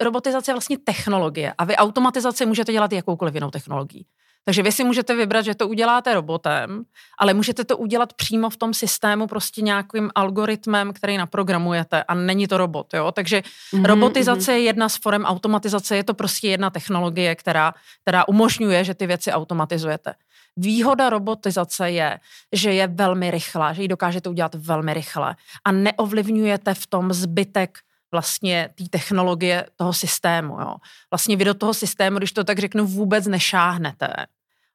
robotizace 0.01 0.51
je 0.51 0.53
vlastně 0.53 0.77
technologie 0.77 1.53
a 1.57 1.65
vy 1.65 1.75
automatizaci 1.75 2.45
můžete 2.45 2.71
dělat 2.71 2.91
jakoukoliv 2.91 3.33
jinou 3.33 3.51
technologií. 3.51 4.05
Takže 4.45 4.63
vy 4.63 4.71
si 4.71 4.83
můžete 4.83 5.15
vybrat, 5.15 5.41
že 5.41 5.55
to 5.55 5.67
uděláte 5.67 6.13
robotem, 6.13 6.83
ale 7.19 7.33
můžete 7.33 7.63
to 7.63 7.77
udělat 7.77 8.13
přímo 8.13 8.49
v 8.49 8.57
tom 8.57 8.73
systému 8.73 9.27
prostě 9.27 9.61
nějakým 9.61 10.09
algoritmem, 10.15 10.93
který 10.93 11.17
naprogramujete 11.17 12.03
a 12.03 12.13
není 12.13 12.47
to 12.47 12.57
robot. 12.57 12.93
Jo? 12.93 13.11
Takže 13.11 13.41
mm-hmm, 13.41 13.85
robotizace 13.85 14.51
mm-hmm. 14.51 14.55
je 14.55 14.61
jedna 14.61 14.89
z 14.89 14.97
forem 14.97 15.25
automatizace, 15.25 15.95
je 15.95 16.03
to 16.03 16.13
prostě 16.13 16.47
jedna 16.47 16.69
technologie, 16.69 17.35
která, 17.35 17.73
která 18.01 18.27
umožňuje, 18.27 18.83
že 18.83 18.93
ty 18.93 19.07
věci 19.07 19.31
automatizujete. 19.31 20.13
Výhoda 20.57 21.09
robotizace 21.09 21.91
je, 21.91 22.19
že 22.51 22.73
je 22.73 22.87
velmi 22.87 23.31
rychlá, 23.31 23.73
že 23.73 23.81
ji 23.81 23.87
dokážete 23.87 24.29
udělat 24.29 24.55
velmi 24.55 24.93
rychle 24.93 25.35
a 25.65 25.71
neovlivňujete 25.71 26.73
v 26.73 26.87
tom 26.87 27.13
zbytek 27.13 27.79
vlastně 28.11 28.69
té 28.75 28.83
technologie 28.89 29.65
toho 29.75 29.93
systému. 29.93 30.59
Jo. 30.61 30.75
Vlastně 31.11 31.35
vy 31.35 31.45
do 31.45 31.53
toho 31.53 31.73
systému, 31.73 32.17
když 32.17 32.31
to 32.31 32.43
tak 32.43 32.59
řeknu, 32.59 32.85
vůbec 32.85 33.27
nešáhnete, 33.27 34.13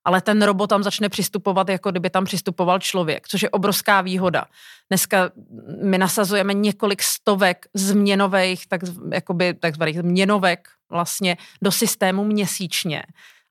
ale 0.04 0.20
ten 0.20 0.42
robot 0.42 0.70
tam 0.70 0.82
začne 0.82 1.08
přistupovat, 1.08 1.68
jako 1.68 1.90
kdyby 1.90 2.10
tam 2.10 2.24
přistupoval 2.24 2.78
člověk, 2.78 3.28
což 3.28 3.42
je 3.42 3.50
obrovská 3.50 4.00
výhoda. 4.00 4.44
Dneska 4.90 5.30
my 5.82 5.98
nasazujeme 5.98 6.54
několik 6.54 7.02
stovek 7.02 7.66
změnových, 7.74 8.66
tak, 8.66 8.80
jakoby, 9.12 9.54
takzvaných 9.54 9.98
změnovek 9.98 10.68
vlastně 10.90 11.36
do 11.62 11.72
systému 11.72 12.24
měsíčně. 12.24 13.02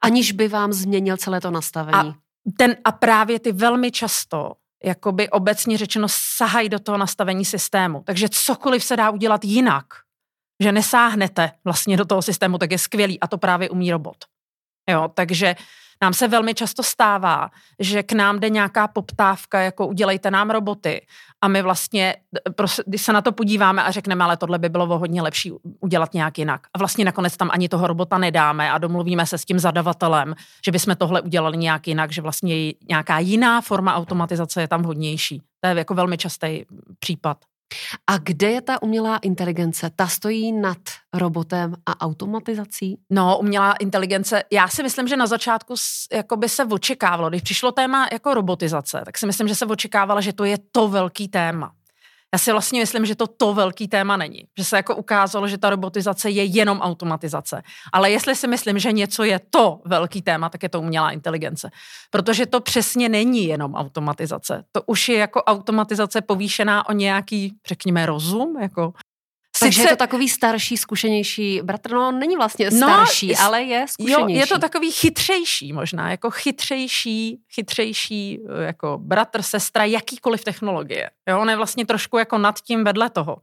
Aniž 0.01 0.31
by 0.31 0.47
vám 0.47 0.73
změnil 0.73 1.17
celé 1.17 1.41
to 1.41 1.51
nastavení. 1.51 2.09
A, 2.09 2.15
ten, 2.57 2.75
a 2.83 2.91
právě 2.91 3.39
ty 3.39 3.51
velmi 3.51 3.91
často 3.91 4.51
jakoby 4.83 5.29
obecně 5.29 5.77
řečeno 5.77 6.07
sahají 6.09 6.69
do 6.69 6.79
toho 6.79 6.97
nastavení 6.97 7.45
systému. 7.45 8.03
Takže 8.05 8.29
cokoliv 8.29 8.83
se 8.83 8.95
dá 8.95 9.09
udělat 9.09 9.45
jinak, 9.45 9.85
že 10.63 10.71
nesáhnete 10.71 11.51
vlastně 11.63 11.97
do 11.97 12.05
toho 12.05 12.21
systému, 12.21 12.57
tak 12.57 12.71
je 12.71 12.77
skvělý 12.77 13.19
a 13.19 13.27
to 13.27 13.37
právě 13.37 13.69
umí 13.69 13.91
robot. 13.91 14.17
Jo, 14.89 15.09
takže 15.13 15.55
nám 16.01 16.13
se 16.13 16.27
velmi 16.27 16.53
často 16.53 16.83
stává, 16.83 17.49
že 17.79 18.03
k 18.03 18.11
nám 18.11 18.39
jde 18.39 18.49
nějaká 18.49 18.87
poptávka, 18.87 19.59
jako 19.59 19.87
udělejte 19.87 20.31
nám 20.31 20.49
roboty 20.49 21.05
a 21.41 21.47
my 21.47 21.61
vlastně, 21.61 22.15
když 22.85 23.01
se 23.01 23.13
na 23.13 23.21
to 23.21 23.31
podíváme 23.31 23.83
a 23.83 23.91
řekneme, 23.91 24.23
ale 24.23 24.37
tohle 24.37 24.59
by 24.59 24.69
bylo 24.69 24.99
hodně 24.99 25.21
lepší 25.21 25.51
udělat 25.79 26.13
nějak 26.13 26.37
jinak. 26.37 26.67
A 26.73 26.77
vlastně 26.77 27.05
nakonec 27.05 27.37
tam 27.37 27.49
ani 27.53 27.69
toho 27.69 27.87
robota 27.87 28.17
nedáme 28.17 28.71
a 28.71 28.77
domluvíme 28.77 29.25
se 29.25 29.37
s 29.37 29.45
tím 29.45 29.59
zadavatelem, 29.59 30.35
že 30.65 30.71
bychom 30.71 30.95
tohle 30.95 31.21
udělali 31.21 31.57
nějak 31.57 31.87
jinak, 31.87 32.11
že 32.11 32.21
vlastně 32.21 32.73
nějaká 32.89 33.19
jiná 33.19 33.61
forma 33.61 33.95
automatizace 33.95 34.61
je 34.61 34.67
tam 34.67 34.81
vhodnější. 34.81 35.41
To 35.59 35.69
je 35.69 35.75
jako 35.77 35.93
velmi 35.93 36.17
častý 36.17 36.65
případ. 36.99 37.37
A 38.07 38.17
kde 38.17 38.51
je 38.51 38.61
ta 38.61 38.81
umělá 38.81 39.17
inteligence? 39.17 39.91
Ta 39.95 40.07
stojí 40.07 40.51
nad 40.51 40.77
robotem 41.13 41.75
a 41.85 42.01
automatizací? 42.01 42.97
No, 43.09 43.37
umělá 43.39 43.73
inteligence, 43.73 44.43
já 44.51 44.67
si 44.67 44.83
myslím, 44.83 45.07
že 45.07 45.17
na 45.17 45.27
začátku 45.27 45.75
jako 46.13 46.37
by 46.37 46.49
se 46.49 46.65
očekávalo, 46.65 47.29
když 47.29 47.41
přišlo 47.41 47.71
téma 47.71 48.07
jako 48.11 48.33
robotizace, 48.33 49.01
tak 49.05 49.17
si 49.17 49.25
myslím, 49.25 49.47
že 49.47 49.55
se 49.55 49.65
očekávalo, 49.65 50.21
že 50.21 50.33
to 50.33 50.43
je 50.43 50.57
to 50.71 50.87
velký 50.87 51.27
téma. 51.27 51.71
Já 52.35 52.39
si 52.39 52.51
vlastně 52.51 52.79
myslím, 52.79 53.05
že 53.05 53.15
to 53.15 53.27
to 53.27 53.53
velký 53.53 53.87
téma 53.87 54.17
není. 54.17 54.43
Že 54.57 54.63
se 54.63 54.75
jako 54.75 54.95
ukázalo, 54.95 55.47
že 55.47 55.57
ta 55.57 55.69
robotizace 55.69 56.29
je 56.29 56.43
jenom 56.43 56.79
automatizace. 56.79 57.63
Ale 57.93 58.11
jestli 58.11 58.35
si 58.35 58.47
myslím, 58.47 58.79
že 58.79 58.91
něco 58.91 59.23
je 59.23 59.39
to 59.49 59.81
velký 59.85 60.21
téma, 60.21 60.49
tak 60.49 60.63
je 60.63 60.69
to 60.69 60.81
umělá 60.81 61.11
inteligence. 61.11 61.71
Protože 62.09 62.45
to 62.45 62.61
přesně 62.61 63.09
není 63.09 63.47
jenom 63.47 63.75
automatizace. 63.75 64.63
To 64.71 64.81
už 64.85 65.09
je 65.09 65.17
jako 65.17 65.43
automatizace 65.43 66.21
povýšená 66.21 66.89
o 66.89 66.91
nějaký, 66.91 67.55
řekněme, 67.67 68.05
rozum, 68.05 68.57
jako 68.61 68.93
takže 69.59 69.81
je 69.81 69.87
to 69.87 69.95
takový 69.95 70.29
starší, 70.29 70.77
zkušenější 70.77 71.61
bratr, 71.63 71.91
no 71.91 72.11
není 72.11 72.35
vlastně 72.35 72.69
no, 72.71 72.77
starší, 72.77 73.27
no, 73.27 73.35
ale 73.41 73.63
je 73.63 73.85
zkušenější. 73.87 74.21
Jo, 74.21 74.39
je 74.39 74.47
to 74.47 74.59
takový 74.59 74.91
chytřejší 74.91 75.73
možná, 75.73 76.11
jako 76.11 76.31
chytřejší, 76.31 77.39
chytřejší 77.53 78.39
jako 78.59 78.97
bratr, 79.01 79.41
sestra, 79.41 79.83
jakýkoliv 79.83 80.43
technologie. 80.43 81.09
Jo, 81.29 81.39
on 81.39 81.49
je 81.49 81.55
vlastně 81.55 81.85
trošku 81.85 82.17
jako 82.17 82.37
nad 82.37 82.59
tím 82.59 82.83
vedle 82.83 83.09
toho. 83.09 83.37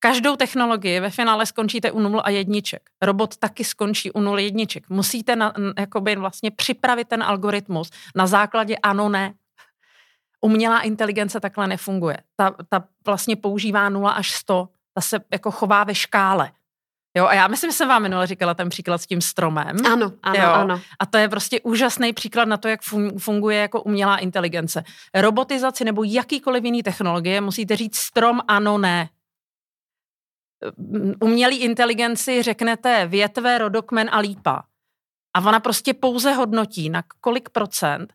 Každou 0.00 0.36
technologii 0.36 1.00
ve 1.00 1.10
finále 1.10 1.46
skončíte 1.46 1.92
u 1.92 2.00
nul 2.00 2.20
a 2.24 2.30
jedniček. 2.30 2.90
Robot 3.02 3.36
taky 3.36 3.64
skončí 3.64 4.10
u 4.10 4.20
nul 4.20 4.38
jedniček. 4.38 4.88
Musíte 4.88 5.36
na, 5.36 5.52
jakoby 5.78 6.16
vlastně 6.16 6.50
připravit 6.50 7.08
ten 7.08 7.22
algoritmus 7.22 7.90
na 8.14 8.26
základě 8.26 8.76
ano, 8.76 9.08
ne. 9.08 9.34
Umělá 10.40 10.80
inteligence 10.80 11.40
takhle 11.40 11.66
nefunguje. 11.66 12.16
Ta, 12.36 12.54
ta 12.68 12.84
vlastně 13.06 13.36
používá 13.36 13.88
0 13.88 14.10
až 14.10 14.30
100 14.30 14.68
ta 14.98 15.02
se 15.02 15.20
jako 15.32 15.50
chová 15.50 15.84
ve 15.84 15.94
škále. 15.94 16.52
Jo, 17.16 17.26
a 17.26 17.34
já 17.34 17.48
myslím, 17.48 17.70
že 17.70 17.76
jsem 17.76 17.88
vám 17.88 18.02
minule 18.02 18.26
říkala 18.26 18.54
ten 18.54 18.68
příklad 18.68 18.98
s 18.98 19.06
tím 19.06 19.20
stromem. 19.20 19.86
Ano, 19.86 20.12
ano, 20.22 20.38
jo? 20.38 20.50
ano. 20.50 20.80
A 20.98 21.06
to 21.06 21.18
je 21.18 21.28
prostě 21.28 21.60
úžasný 21.60 22.12
příklad 22.12 22.48
na 22.48 22.56
to, 22.56 22.68
jak 22.68 22.80
funguje 23.18 23.58
jako 23.58 23.82
umělá 23.82 24.16
inteligence. 24.16 24.84
Robotizaci 25.14 25.84
nebo 25.84 26.04
jakýkoliv 26.04 26.64
jiný 26.64 26.82
technologie 26.82 27.40
musíte 27.40 27.76
říct 27.76 27.96
strom 27.96 28.40
ano, 28.48 28.78
ne. 28.78 29.08
Umělý 31.20 31.58
inteligenci 31.58 32.42
řeknete 32.42 33.06
větve, 33.06 33.58
rodokmen 33.58 34.08
a 34.12 34.18
lípa. 34.18 34.64
A 35.36 35.40
ona 35.40 35.60
prostě 35.60 35.94
pouze 35.94 36.32
hodnotí, 36.32 36.90
na 36.90 37.02
kolik 37.20 37.48
procent, 37.50 38.12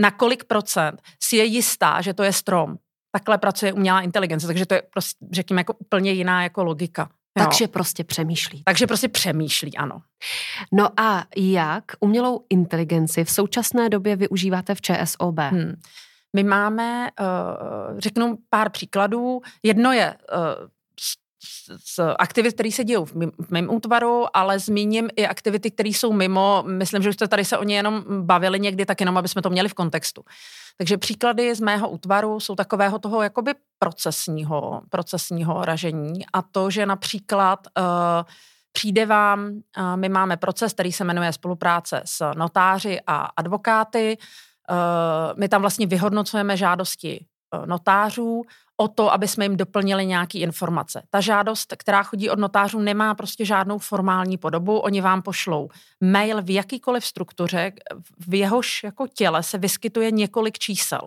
na 0.00 0.10
kolik 0.10 0.44
procent 0.44 1.02
si 1.22 1.36
je 1.36 1.44
jistá, 1.44 2.00
že 2.00 2.14
to 2.14 2.22
je 2.22 2.32
strom 2.32 2.78
takhle 3.18 3.38
pracuje 3.38 3.72
umělá 3.72 4.00
inteligence, 4.00 4.46
takže 4.46 4.66
to 4.66 4.74
je 4.74 4.82
prostě, 4.90 5.26
řekněme, 5.32 5.60
jako 5.60 5.74
úplně 5.78 6.12
jiná 6.12 6.42
jako 6.42 6.64
logika. 6.64 7.02
Jo. 7.38 7.44
Takže 7.44 7.68
prostě 7.68 8.04
přemýšlí. 8.04 8.62
Takže 8.64 8.86
prostě 8.86 9.08
přemýšlí, 9.08 9.76
ano. 9.76 10.02
No 10.72 11.00
a 11.00 11.24
jak 11.36 11.84
umělou 12.00 12.44
inteligenci 12.48 13.24
v 13.24 13.30
současné 13.30 13.88
době 13.88 14.16
využíváte 14.16 14.74
v 14.74 14.80
ČSOB? 14.80 15.38
Hmm. 15.38 15.74
My 16.36 16.44
máme, 16.44 17.10
uh, 17.20 17.98
řeknu 17.98 18.38
pár 18.50 18.70
příkladů. 18.70 19.40
Jedno 19.62 19.92
je 19.92 20.14
uh, 20.14 20.68
z 21.84 22.00
aktivit, 22.18 22.54
které 22.54 22.72
se 22.72 22.84
dějí 22.84 23.04
v 23.38 23.50
mém 23.50 23.70
útvaru, 23.70 24.36
ale 24.36 24.58
zmíním 24.58 25.08
i 25.16 25.26
aktivity, 25.26 25.70
které 25.70 25.88
jsou 25.88 26.12
mimo. 26.12 26.64
Myslím, 26.66 27.02
že 27.02 27.08
už 27.08 27.14
jste 27.14 27.28
tady 27.28 27.44
se 27.44 27.58
o 27.58 27.64
ně 27.64 27.76
jenom 27.76 28.04
bavili 28.20 28.60
někdy, 28.60 28.86
tak 28.86 29.00
jenom, 29.00 29.16
aby 29.16 29.28
jsme 29.28 29.42
to 29.42 29.50
měli 29.50 29.68
v 29.68 29.74
kontextu. 29.74 30.24
Takže 30.78 30.98
příklady 30.98 31.54
z 31.54 31.60
mého 31.60 31.88
útvaru 31.88 32.40
jsou 32.40 32.54
takového 32.54 32.98
toho 32.98 33.22
jakoby 33.22 33.54
procesního, 33.78 34.82
procesního 34.90 35.64
ražení 35.64 36.26
a 36.32 36.42
to, 36.42 36.70
že 36.70 36.86
například 36.86 37.66
uh, 37.78 37.84
přijde 38.72 39.06
vám, 39.06 39.50
uh, 39.50 39.96
my 39.96 40.08
máme 40.08 40.36
proces, 40.36 40.72
který 40.72 40.92
se 40.92 41.04
jmenuje 41.04 41.32
spolupráce 41.32 42.02
s 42.04 42.32
notáři 42.34 43.00
a 43.06 43.16
advokáty, 43.16 44.18
uh, 44.70 44.76
my 45.38 45.48
tam 45.48 45.60
vlastně 45.60 45.86
vyhodnocujeme 45.86 46.56
žádosti 46.56 47.26
notářů, 47.64 48.44
o 48.76 48.88
to, 48.88 49.12
aby 49.12 49.28
jsme 49.28 49.44
jim 49.44 49.56
doplnili 49.56 50.06
nějaké 50.06 50.38
informace. 50.38 51.02
Ta 51.10 51.20
žádost, 51.20 51.74
která 51.76 52.02
chodí 52.02 52.30
od 52.30 52.38
notářů, 52.38 52.80
nemá 52.80 53.14
prostě 53.14 53.44
žádnou 53.44 53.78
formální 53.78 54.38
podobu. 54.38 54.78
Oni 54.78 55.00
vám 55.00 55.22
pošlou 55.22 55.68
mail 56.00 56.42
v 56.42 56.50
jakýkoliv 56.50 57.06
struktuře, 57.06 57.72
v 58.28 58.34
jehož 58.34 58.84
jako 58.84 59.06
těle 59.06 59.42
se 59.42 59.58
vyskytuje 59.58 60.10
několik 60.10 60.58
čísel. 60.58 61.00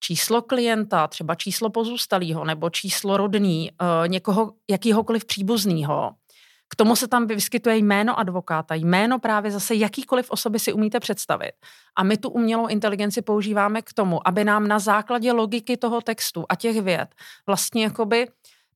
Číslo 0.00 0.42
klienta, 0.42 1.06
třeba 1.06 1.34
číslo 1.34 1.70
pozůstalého 1.70 2.44
nebo 2.44 2.70
číslo 2.70 3.16
rodný, 3.16 3.70
eh, 3.70 4.08
někoho, 4.08 4.52
jakýhokoliv 4.70 5.24
příbuzného. 5.24 6.14
K 6.70 6.76
tomu 6.76 6.96
se 6.96 7.08
tam 7.08 7.26
vyskytuje 7.26 7.76
jméno 7.76 8.18
advokáta, 8.18 8.74
jméno 8.74 9.18
právě 9.18 9.50
zase 9.50 9.74
jakýkoliv 9.74 10.30
osoby 10.30 10.58
si 10.58 10.72
umíte 10.72 11.00
představit. 11.00 11.52
A 11.96 12.02
my 12.02 12.16
tu 12.16 12.30
umělou 12.30 12.66
inteligenci 12.66 13.22
používáme 13.22 13.82
k 13.82 13.92
tomu, 13.92 14.28
aby 14.28 14.44
nám 14.44 14.68
na 14.68 14.78
základě 14.78 15.32
logiky 15.32 15.76
toho 15.76 16.00
textu 16.00 16.44
a 16.48 16.54
těch 16.54 16.82
věd 16.82 17.14
vlastně 17.46 17.84
jakoby 17.84 18.28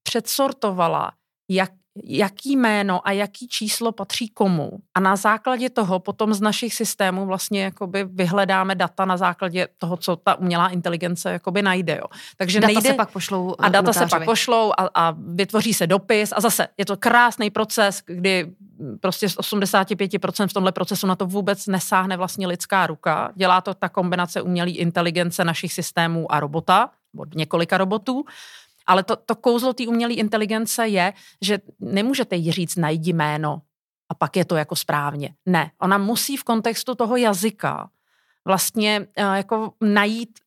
předsortovala, 0.02 1.12
jak, 1.48 1.70
jaký 2.04 2.56
jméno 2.56 3.08
a 3.08 3.12
jaký 3.12 3.48
číslo 3.48 3.92
patří 3.92 4.28
komu. 4.28 4.70
A 4.94 5.00
na 5.00 5.16
základě 5.16 5.70
toho 5.70 5.98
potom 5.98 6.34
z 6.34 6.40
našich 6.40 6.74
systémů 6.74 7.26
vlastně 7.26 7.62
jakoby 7.62 8.04
vyhledáme 8.04 8.74
data 8.74 9.04
na 9.04 9.16
základě 9.16 9.68
toho, 9.78 9.96
co 9.96 10.16
ta 10.16 10.34
umělá 10.34 10.68
inteligence 10.68 11.32
jakoby 11.32 11.62
najde. 11.62 11.96
Jo. 11.96 12.06
Takže 12.36 12.60
data 12.60 12.72
nejde, 12.72 12.88
se 12.88 12.94
pak 12.94 13.10
pošlou 13.10 13.54
A 13.58 13.68
data 13.68 13.86
notářovi. 13.86 14.10
se 14.10 14.16
pak 14.16 14.24
pošlou 14.24 14.72
a, 14.78 14.90
a 14.94 15.14
vytvoří 15.18 15.74
se 15.74 15.86
dopis 15.86 16.32
a 16.36 16.40
zase 16.40 16.68
je 16.78 16.84
to 16.84 16.96
krásný 16.96 17.50
proces, 17.50 18.02
kdy 18.06 18.52
prostě 19.00 19.28
z 19.28 19.36
85% 19.36 20.48
v 20.48 20.52
tomhle 20.52 20.72
procesu 20.72 21.06
na 21.06 21.16
to 21.16 21.26
vůbec 21.26 21.66
nesáhne 21.66 22.16
vlastně 22.16 22.46
lidská 22.46 22.86
ruka. 22.86 23.32
Dělá 23.34 23.60
to 23.60 23.74
ta 23.74 23.88
kombinace 23.88 24.42
umělé 24.42 24.70
inteligence 24.70 25.44
našich 25.44 25.72
systémů 25.72 26.32
a 26.32 26.40
robota, 26.40 26.90
od 27.18 27.34
několika 27.34 27.78
robotů. 27.78 28.24
Ale 28.86 29.02
to, 29.02 29.16
to 29.16 29.34
kouzlo 29.34 29.72
té 29.72 29.86
umělé 29.86 30.14
inteligence 30.14 30.88
je, 30.88 31.12
že 31.42 31.58
nemůžete 31.80 32.36
jí 32.36 32.52
říct 32.52 32.76
najdi 32.76 33.12
jméno 33.12 33.62
a 34.08 34.14
pak 34.14 34.36
je 34.36 34.44
to 34.44 34.56
jako 34.56 34.76
správně. 34.76 35.34
Ne, 35.46 35.70
ona 35.80 35.98
musí 35.98 36.36
v 36.36 36.44
kontextu 36.44 36.94
toho 36.94 37.16
jazyka 37.16 37.90
vlastně 38.44 39.00
uh, 39.00 39.34
jako 39.34 39.72
najít 39.80 40.38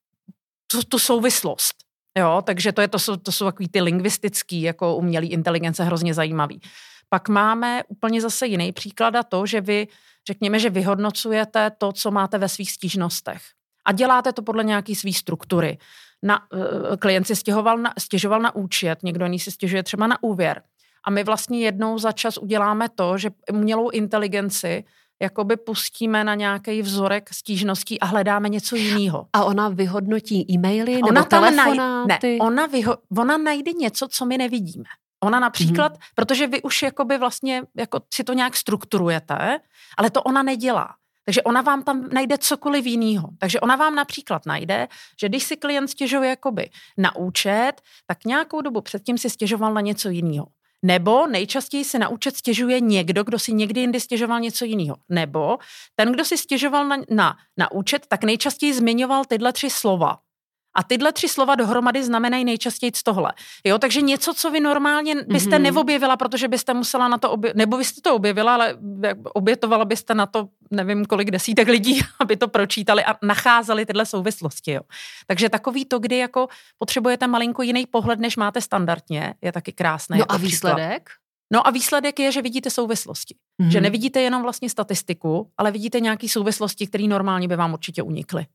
tu, 0.68 0.84
tu 0.84 1.00
souvislost. 1.00 1.76
Jo, 2.18 2.42
takže 2.46 2.72
to, 2.72 2.82
je, 2.82 2.88
to, 2.88 3.00
jsou, 3.00 3.16
to 3.16 3.32
jsou 3.32 3.46
takový 3.46 3.68
ty 3.68 3.82
lingvistický, 3.82 4.62
jako 4.62 4.96
umělý 4.96 5.28
inteligence, 5.32 5.84
hrozně 5.84 6.14
zajímavý. 6.14 6.62
Pak 7.10 7.30
máme 7.30 7.84
úplně 7.88 8.22
zase 8.22 8.48
jiný 8.48 8.72
příklad 8.72 9.16
a 9.16 9.24
to, 9.24 9.46
že 9.46 9.62
vy, 9.62 9.88
řekněme, 10.28 10.60
že 10.60 10.70
vyhodnocujete 10.70 11.72
to, 11.78 11.92
co 11.92 12.12
máte 12.12 12.38
ve 12.38 12.50
svých 12.50 12.72
stížnostech. 12.72 13.42
A 13.86 13.92
děláte 13.92 14.34
to 14.34 14.42
podle 14.42 14.64
nějaké 14.64 14.96
své 14.96 15.14
struktury 15.14 15.78
na, 16.24 16.52
uh, 16.54 16.96
klient 17.00 17.28
si 17.28 17.36
stěžoval 17.36 17.78
na, 17.78 17.94
stěžoval 18.00 18.42
na 18.42 18.56
účet, 18.56 19.04
někdo 19.04 19.26
jiný 19.26 19.40
si 19.40 19.52
stěžuje 19.52 19.84
třeba 19.84 20.08
na 20.08 20.24
úvěr. 20.24 20.62
A 21.04 21.10
my 21.10 21.24
vlastně 21.24 21.60
jednou 21.60 21.98
za 21.98 22.12
čas 22.12 22.38
uděláme 22.38 22.90
to, 22.90 23.18
že 23.18 23.30
umělou 23.52 23.90
inteligenci 23.90 24.84
jakoby 25.22 25.58
pustíme 25.58 26.24
na 26.24 26.36
nějaký 26.36 26.82
vzorek 26.82 27.34
stížností 27.34 28.00
a 28.00 28.06
hledáme 28.06 28.50
něco 28.50 28.76
jiného. 28.76 29.28
A 29.34 29.44
ona 29.44 29.70
vyhodnotí 29.70 30.46
e-maily 30.52 31.02
ona 31.02 31.12
nebo 31.12 31.26
telefonáty? 31.26 32.38
Ne, 32.38 32.38
ona, 32.40 32.66
vyho, 32.66 32.98
ona 33.18 33.38
najde 33.38 33.72
něco, 33.72 34.08
co 34.08 34.26
my 34.26 34.38
nevidíme. 34.38 34.86
Ona 35.24 35.40
například, 35.40 35.94
mm-hmm. 35.94 36.12
protože 36.16 36.48
vy 36.48 36.62
už 36.62 36.82
jakoby 36.82 37.18
vlastně 37.18 37.64
jako 37.78 38.00
si 38.14 38.24
to 38.24 38.34
nějak 38.34 38.56
strukturujete, 38.56 39.60
ale 39.98 40.10
to 40.10 40.22
ona 40.22 40.44
nedělá. 40.44 40.96
Takže 41.26 41.44
ona 41.44 41.62
vám 41.62 41.84
tam 41.84 42.10
najde 42.14 42.38
cokoliv 42.38 42.86
jiného. 42.86 43.30
Takže 43.40 43.60
ona 43.60 43.76
vám 43.76 43.96
například 43.96 44.46
najde, 44.46 44.88
že 45.22 45.30
když 45.30 45.44
si 45.44 45.58
klient 45.58 45.88
stěžuje 45.88 46.30
jakoby 46.30 46.70
na 46.98 47.16
účet, 47.16 47.74
tak 48.08 48.26
nějakou 48.26 48.62
dobu 48.62 48.82
předtím 48.82 49.18
si 49.18 49.30
stěžoval 49.30 49.74
na 49.74 49.82
něco 49.82 50.10
jiného. 50.10 50.48
Nebo 50.86 51.28
nejčastěji 51.28 51.86
se 51.86 52.00
na 52.00 52.10
účet 52.10 52.38
stěžuje 52.38 52.80
někdo, 52.80 53.24
kdo 53.24 53.40
si 53.40 53.54
někdy 53.54 53.82
jindy 53.82 54.00
stěžoval 54.00 54.40
něco 54.40 54.66
jiného. 54.66 54.96
Nebo 55.10 55.58
ten, 55.96 56.12
kdo 56.12 56.26
si 56.26 56.38
stěžoval 56.38 56.88
na, 56.88 56.98
na, 57.10 57.36
na 57.58 57.72
účet, 57.72 58.06
tak 58.08 58.24
nejčastěji 58.24 58.74
zmiňoval 58.74 59.26
tyhle 59.26 59.54
tři 59.54 59.70
slova. 59.70 60.18
A 60.76 60.84
tyhle 60.84 61.12
tři 61.12 61.30
slova 61.30 61.56
dohromady 61.56 62.04
znamenají 62.04 62.46
nejčastěji 62.46 62.92
z 62.96 63.04
tohle. 63.04 63.34
Jo, 63.64 63.80
takže 63.80 64.02
něco, 64.02 64.34
co 64.34 64.52
vy 64.52 64.60
normálně 64.60 65.16
byste 65.16 65.50
mm-hmm. 65.50 65.62
neobjevila, 65.62 66.18
protože 66.18 66.48
byste 66.48 66.74
musela 66.74 67.08
na 67.08 67.18
to 67.18 67.32
objevit, 67.32 67.58
nebo 67.58 67.78
byste 67.78 68.02
to 68.02 68.16
objevila, 68.16 68.54
ale 68.54 68.76
obětovala 69.34 69.86
byste 69.86 70.14
na 70.14 70.26
to 70.26 70.48
nevím 70.72 71.06
kolik 71.06 71.32
desítek 71.32 71.68
lidí, 71.68 72.02
aby 72.20 72.38
to 72.38 72.48
pročítali 72.48 73.06
a 73.06 73.16
nacházeli 73.22 73.86
tyhle 73.86 74.06
souvislosti. 74.06 74.72
Jo. 74.72 74.82
Takže 75.28 75.50
takový 75.50 75.86
to, 75.86 76.00
kdy 76.00 76.18
jako 76.18 76.48
potřebujete 76.78 77.28
malinko 77.28 77.62
jiný 77.62 77.86
pohled, 77.86 78.20
než 78.20 78.38
máte 78.38 78.62
standardně, 78.62 79.34
je 79.42 79.52
taky 79.52 79.72
krásné. 79.72 80.18
No 80.18 80.22
jako 80.22 80.34
a 80.34 80.38
výsledek? 80.38 81.04
Příklad. 81.04 81.26
No 81.54 81.68
a 81.68 81.72
výsledek 81.72 82.20
je, 82.20 82.32
že 82.32 82.42
vidíte 82.42 82.70
souvislosti. 82.70 83.36
Mm-hmm. 83.62 83.70
Že 83.70 83.82
nevidíte 83.82 84.22
jenom 84.22 84.42
vlastně 84.42 84.70
statistiku, 84.70 85.52
ale 85.58 85.72
vidíte 85.72 86.00
nějaké 86.00 86.30
souvislosti, 86.30 86.88
které 86.88 87.04
normálně 87.04 87.48
by 87.48 87.56
vám 87.56 87.74
určitě 87.74 88.04
unikly. 88.04 88.46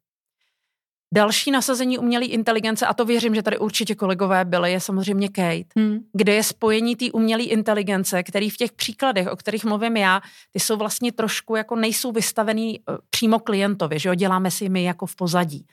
Další 1.15 1.51
nasazení 1.51 1.99
umělé 1.99 2.25
inteligence, 2.25 2.87
a 2.87 2.95
to 2.95 3.05
věřím, 3.05 3.35
že 3.35 3.43
tady 3.43 3.59
určitě 3.59 3.95
kolegové 3.95 4.45
byly, 4.45 4.73
je 4.73 4.81
samozřejmě 4.81 5.29
Kate, 5.29 5.65
hmm. 5.77 5.99
kde 6.13 6.35
je 6.35 6.43
spojení 6.43 6.97
té 6.97 7.13
umělé 7.13 7.43
inteligence, 7.43 8.23
který 8.23 8.51
v 8.51 8.57
těch 8.57 8.73
příkladech, 8.73 9.29
o 9.29 9.37
kterých 9.37 9.65
mluvím 9.65 9.97
já, 9.97 10.21
ty 10.51 10.61
jsou 10.61 10.77
vlastně 10.77 11.13
trošku 11.13 11.57
jako 11.57 11.77
nejsou 11.77 12.13
vystavený 12.13 12.81
eh, 12.81 12.97
přímo 13.11 13.39
klientovi, 13.39 13.99
že 13.99 14.09
jo, 14.09 14.15
děláme 14.15 14.51
si 14.51 14.69
my 14.69 14.85
jako 14.85 15.07
v 15.07 15.17
pozadí. 15.17 15.67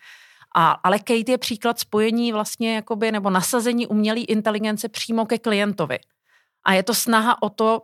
A, 0.56 0.72
ale 0.72 1.00
Kate 1.00 1.32
je 1.32 1.38
příklad 1.38 1.80
spojení 1.80 2.34
vlastně 2.34 2.76
jakoby, 2.76 3.12
nebo 3.12 3.30
nasazení 3.30 3.88
umělé 3.88 4.20
inteligence 4.20 4.90
přímo 4.90 5.26
ke 5.26 5.38
klientovi. 5.38 6.00
A 6.66 6.74
je 6.74 6.84
to 6.84 6.94
snaha 6.94 7.42
o 7.42 7.50
to, 7.50 7.82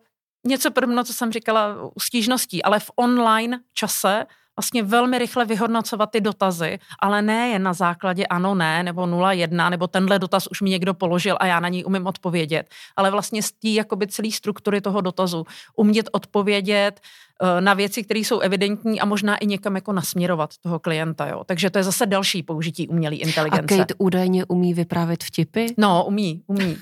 něco 0.47 0.71
podobného, 0.71 1.03
co 1.03 1.13
jsem 1.13 1.31
říkala 1.31 1.75
u 1.95 1.99
stížností, 1.99 2.63
ale 2.63 2.79
v 2.79 2.91
online 2.95 3.59
čase 3.73 4.25
vlastně 4.57 4.83
velmi 4.83 5.17
rychle 5.17 5.45
vyhodnocovat 5.45 6.11
ty 6.11 6.21
dotazy, 6.21 6.79
ale 6.99 7.21
ne 7.21 7.49
jen 7.49 7.63
na 7.63 7.73
základě 7.73 8.25
ano, 8.25 8.55
ne, 8.55 8.83
nebo 8.83 9.05
0, 9.05 9.31
nebo 9.69 9.87
tenhle 9.87 10.19
dotaz 10.19 10.47
už 10.47 10.61
mi 10.61 10.69
někdo 10.69 10.93
položil 10.93 11.37
a 11.39 11.45
já 11.45 11.59
na 11.59 11.69
něj 11.69 11.83
umím 11.87 12.07
odpovědět, 12.07 12.69
ale 12.95 13.11
vlastně 13.11 13.43
z 13.43 13.51
té 13.51 13.67
jakoby 13.67 14.07
celé 14.07 14.31
struktury 14.31 14.81
toho 14.81 15.01
dotazu 15.01 15.45
umět 15.75 16.09
odpovědět 16.11 16.99
uh, 17.41 17.61
na 17.61 17.73
věci, 17.73 18.03
které 18.03 18.19
jsou 18.19 18.39
evidentní 18.39 19.01
a 19.01 19.05
možná 19.05 19.37
i 19.37 19.45
někam 19.45 19.75
jako 19.75 19.93
nasměrovat 19.93 20.57
toho 20.57 20.79
klienta. 20.79 21.27
Jo. 21.27 21.43
Takže 21.43 21.69
to 21.69 21.77
je 21.77 21.83
zase 21.83 22.05
další 22.05 22.43
použití 22.43 22.87
umělé 22.87 23.15
inteligence. 23.15 23.75
A 23.75 23.77
Kate 23.77 23.93
údajně 23.97 24.45
umí 24.45 24.73
vyprávět 24.73 25.23
vtipy? 25.23 25.65
No, 25.77 26.05
umí, 26.05 26.43
umí. 26.47 26.77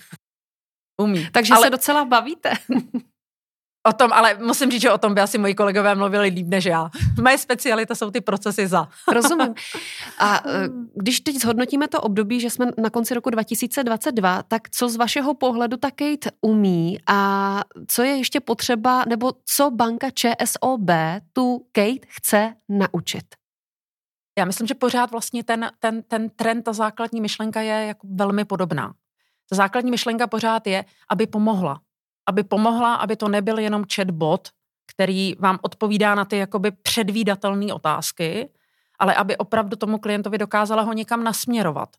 Umí. 1.02 1.28
Takže 1.32 1.54
ale... 1.54 1.64
se 1.64 1.70
docela 1.70 2.06
bavíte. 2.06 2.52
O 3.88 3.94
tom, 3.94 4.14
ale 4.14 4.38
musím 4.38 4.72
říct, 4.72 4.82
že 4.82 4.92
o 4.92 4.98
tom 4.98 5.14
by 5.14 5.22
asi 5.22 5.38
moji 5.38 5.56
kolegové 5.56 5.96
mluvili 5.96 6.28
líp 6.28 6.48
než 6.48 6.66
já. 6.66 6.90
Moje 7.22 7.38
specialita 7.38 7.96
jsou 7.96 8.12
ty 8.12 8.22
procesy 8.22 8.68
za. 8.68 8.88
Rozumím. 9.14 9.54
A 10.20 10.38
e, 10.38 10.70
když 10.96 11.20
teď 11.20 11.36
zhodnotíme 11.36 11.88
to 11.88 12.02
období, 12.02 12.40
že 12.40 12.50
jsme 12.50 12.66
na 12.78 12.90
konci 12.90 13.14
roku 13.14 13.30
2022, 13.30 14.44
tak 14.44 14.70
co 14.70 14.90
z 14.90 14.96
vašeho 14.96 15.34
pohledu 15.34 15.78
ta 15.78 15.92
Kate 15.92 16.32
umí 16.42 16.98
a 17.08 17.62
co 17.88 18.04
je 18.04 18.18
ještě 18.18 18.40
potřeba, 18.40 19.04
nebo 19.08 19.32
co 19.46 19.72
banka 19.72 20.08
ČSOB 20.10 20.90
tu 21.34 21.66
Kate 21.72 22.08
chce 22.08 22.54
naučit? 22.70 23.26
Já 24.40 24.46
myslím, 24.46 24.68
že 24.68 24.74
pořád 24.74 25.12
vlastně 25.12 25.44
ten, 25.44 25.72
ten, 25.80 26.04
ten 26.04 26.30
trend, 26.30 26.64
ta 26.64 26.74
základní 26.74 27.22
myšlenka 27.22 27.62
je 27.62 27.86
jako 27.86 28.08
velmi 28.14 28.46
podobná. 28.46 28.94
Ta 29.50 29.56
základní 29.56 29.92
myšlenka 29.92 30.28
pořád 30.28 30.68
je, 30.68 30.86
aby 31.10 31.28
pomohla 31.28 31.82
aby 32.32 32.44
pomohla, 32.44 32.96
aby 32.96 33.16
to 33.16 33.28
nebyl 33.28 33.60
jenom 33.60 33.84
chatbot, 33.96 34.50
který 34.88 35.36
vám 35.40 35.60
odpovídá 35.62 36.16
na 36.16 36.26
ty 36.26 36.38
jakoby 36.38 36.72
předvídatelné 36.72 37.74
otázky, 37.74 38.50
ale 39.00 39.16
aby 39.16 39.38
opravdu 39.38 39.76
tomu 39.76 39.98
klientovi 40.00 40.38
dokázala 40.38 40.82
ho 40.82 40.94
někam 40.94 41.24
nasměrovat. 41.24 41.90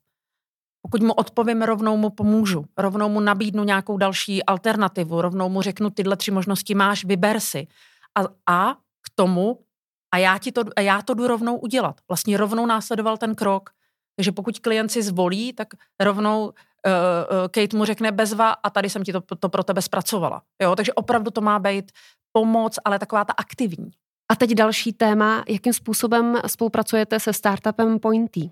Pokud 0.83 1.03
mu 1.03 1.13
odpovím, 1.13 1.63
rovnou 1.63 1.97
mu 1.97 2.11
pomůžu, 2.11 2.65
rovnou 2.79 3.09
mu 3.09 3.21
nabídnu 3.21 3.65
nějakou 3.65 3.97
další 3.97 4.45
alternativu, 4.45 5.21
rovnou 5.21 5.49
mu 5.49 5.63
řeknu, 5.63 5.91
tyhle 5.91 6.17
tři 6.17 6.31
možnosti 6.31 6.75
máš, 6.75 7.05
vyber 7.05 7.41
si. 7.41 7.67
A, 8.15 8.21
a 8.55 8.75
k 8.75 9.09
tomu, 9.15 9.61
a 10.15 10.19
já, 10.19 10.39
ti 10.39 10.53
to, 10.53 10.63
a 10.77 10.81
já 10.81 11.03
to 11.03 11.15
jdu 11.15 11.27
rovnou 11.27 11.57
udělat. 11.57 12.01
Vlastně 12.09 12.37
rovnou 12.37 12.67
následoval 12.67 13.17
ten 13.17 13.35
krok. 13.35 13.71
Takže 14.17 14.33
pokud 14.33 14.59
klient 14.59 14.89
si 14.93 15.03
zvolí, 15.03 15.53
tak 15.53 15.69
rovnou 16.01 16.53
Kate 17.51 17.77
mu 17.77 17.85
řekne 17.85 18.13
bezva 18.13 18.51
a 18.51 18.71
tady 18.71 18.91
jsem 18.91 19.05
ti 19.05 19.13
to, 19.13 19.21
to 19.21 19.49
pro 19.49 19.63
tebe 19.63 19.83
zpracovala. 19.83 20.43
Jo? 20.63 20.77
Takže 20.77 20.93
opravdu 20.93 21.31
to 21.31 21.41
má 21.41 21.59
být 21.59 21.93
pomoc, 22.33 22.79
ale 22.85 22.99
taková 22.99 23.25
ta 23.25 23.33
aktivní. 23.37 23.91
A 24.33 24.37
teď 24.37 24.51
další 24.51 24.93
téma, 24.93 25.45
jakým 25.49 25.73
způsobem 25.73 26.39
spolupracujete 26.47 27.21
se 27.21 27.33
startupem 27.33 27.99
Pointy? 27.99 28.51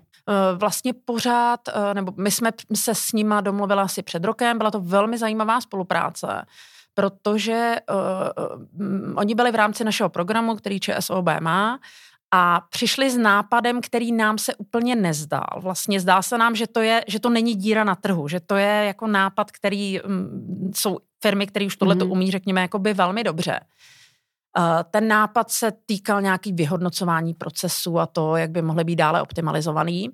Vlastně 0.55 0.93
pořád, 0.93 1.59
nebo 1.93 2.13
my 2.17 2.31
jsme 2.31 2.51
se 2.75 2.95
s 2.95 3.13
nima 3.13 3.41
domluvili 3.41 3.81
asi 3.81 4.03
před 4.03 4.25
rokem, 4.25 4.57
byla 4.57 4.71
to 4.71 4.79
velmi 4.79 5.17
zajímavá 5.17 5.61
spolupráce, 5.61 6.45
protože 6.93 7.75
uh, 7.89 9.17
oni 9.17 9.35
byli 9.35 9.51
v 9.51 9.55
rámci 9.55 9.83
našeho 9.83 10.09
programu, 10.09 10.55
který 10.55 10.79
ČSOB 10.79 11.25
má, 11.39 11.79
a 12.31 12.61
přišli 12.69 13.11
s 13.11 13.17
nápadem, 13.17 13.81
který 13.81 14.11
nám 14.11 14.37
se 14.37 14.55
úplně 14.55 14.95
nezdál. 14.95 15.59
Vlastně 15.61 15.99
zdá 15.99 16.21
se 16.21 16.37
nám, 16.37 16.55
že 16.55 16.67
to, 16.67 16.79
je, 16.79 17.03
že 17.07 17.19
to 17.19 17.29
není 17.29 17.55
díra 17.55 17.83
na 17.83 17.95
trhu, 17.95 18.27
že 18.27 18.39
to 18.39 18.55
je 18.55 18.83
jako 18.87 19.07
nápad, 19.07 19.51
který 19.51 20.01
um, 20.01 20.71
jsou 20.75 20.97
firmy, 21.21 21.47
které 21.47 21.65
už 21.65 21.77
tohle 21.77 21.95
mm-hmm. 21.95 22.11
umí, 22.11 22.31
řekněme, 22.31 22.67
by 22.77 22.93
velmi 22.93 23.23
dobře. 23.23 23.59
Uh, 24.57 24.63
ten 24.91 25.07
nápad 25.07 25.51
se 25.51 25.71
týkal 25.85 26.21
nějaký 26.21 26.53
vyhodnocování 26.53 27.33
procesu 27.33 27.99
a 27.99 28.05
to, 28.05 28.35
jak 28.35 28.51
by 28.51 28.61
mohly 28.61 28.83
být 28.83 28.95
dále 28.95 29.21
optimalizovaný. 29.21 30.09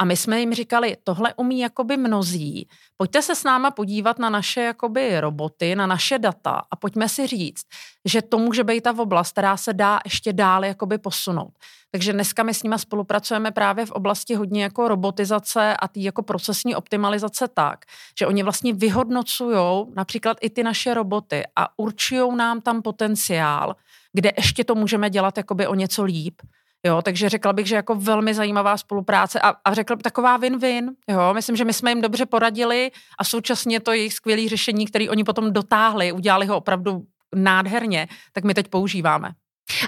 A 0.00 0.04
my 0.04 0.16
jsme 0.16 0.40
jim 0.40 0.54
říkali, 0.54 0.96
tohle 1.04 1.34
umí 1.34 1.60
jakoby 1.60 1.96
mnozí, 1.96 2.68
pojďte 2.96 3.22
se 3.22 3.34
s 3.34 3.44
náma 3.44 3.70
podívat 3.70 4.18
na 4.18 4.30
naše 4.30 4.60
jakoby 4.60 5.20
roboty, 5.20 5.74
na 5.74 5.86
naše 5.86 6.18
data 6.18 6.62
a 6.70 6.76
pojďme 6.76 7.08
si 7.08 7.26
říct, 7.26 7.64
že 8.04 8.22
to 8.22 8.38
může 8.38 8.64
být 8.64 8.80
ta 8.80 8.98
oblast, 8.98 9.32
která 9.32 9.56
se 9.56 9.72
dá 9.72 10.00
ještě 10.04 10.32
dál 10.32 10.64
jakoby 10.64 10.98
posunout. 10.98 11.52
Takže 11.90 12.12
dneska 12.12 12.42
my 12.42 12.54
s 12.54 12.62
nimi 12.62 12.78
spolupracujeme 12.78 13.50
právě 13.50 13.86
v 13.86 13.90
oblasti 13.90 14.34
hodně 14.34 14.62
jako 14.62 14.88
robotizace 14.88 15.76
a 15.76 15.88
tý 15.88 16.02
jako 16.02 16.22
procesní 16.22 16.76
optimalizace 16.76 17.48
tak, 17.48 17.84
že 18.18 18.26
oni 18.26 18.42
vlastně 18.42 18.72
vyhodnocují 18.72 19.86
například 19.96 20.36
i 20.40 20.50
ty 20.50 20.62
naše 20.62 20.94
roboty 20.94 21.42
a 21.56 21.78
určují 21.78 22.36
nám 22.36 22.60
tam 22.60 22.82
potenciál, 22.82 23.76
kde 24.12 24.32
ještě 24.36 24.64
to 24.64 24.74
můžeme 24.74 25.10
dělat 25.10 25.36
jakoby 25.36 25.66
o 25.66 25.74
něco 25.74 26.04
líp. 26.04 26.42
Jo, 26.86 27.02
takže 27.02 27.28
řekla 27.28 27.52
bych, 27.52 27.66
že 27.66 27.76
jako 27.76 27.94
velmi 27.94 28.34
zajímavá 28.34 28.76
spolupráce 28.76 29.40
a, 29.40 29.54
a 29.64 29.74
řekla 29.74 29.96
bych 29.96 30.02
taková 30.02 30.38
win-win. 30.38 30.88
Jo, 31.08 31.34
myslím, 31.34 31.56
že 31.56 31.64
my 31.64 31.72
jsme 31.72 31.90
jim 31.90 32.00
dobře 32.00 32.26
poradili 32.26 32.90
a 33.18 33.24
současně 33.24 33.80
to 33.80 33.92
jejich 33.92 34.14
skvělé 34.14 34.48
řešení, 34.48 34.86
které 34.86 35.10
oni 35.10 35.24
potom 35.24 35.52
dotáhli, 35.52 36.12
udělali 36.12 36.46
ho 36.46 36.56
opravdu 36.56 37.02
nádherně, 37.34 38.08
tak 38.32 38.44
my 38.44 38.54
teď 38.54 38.68
používáme. 38.68 39.30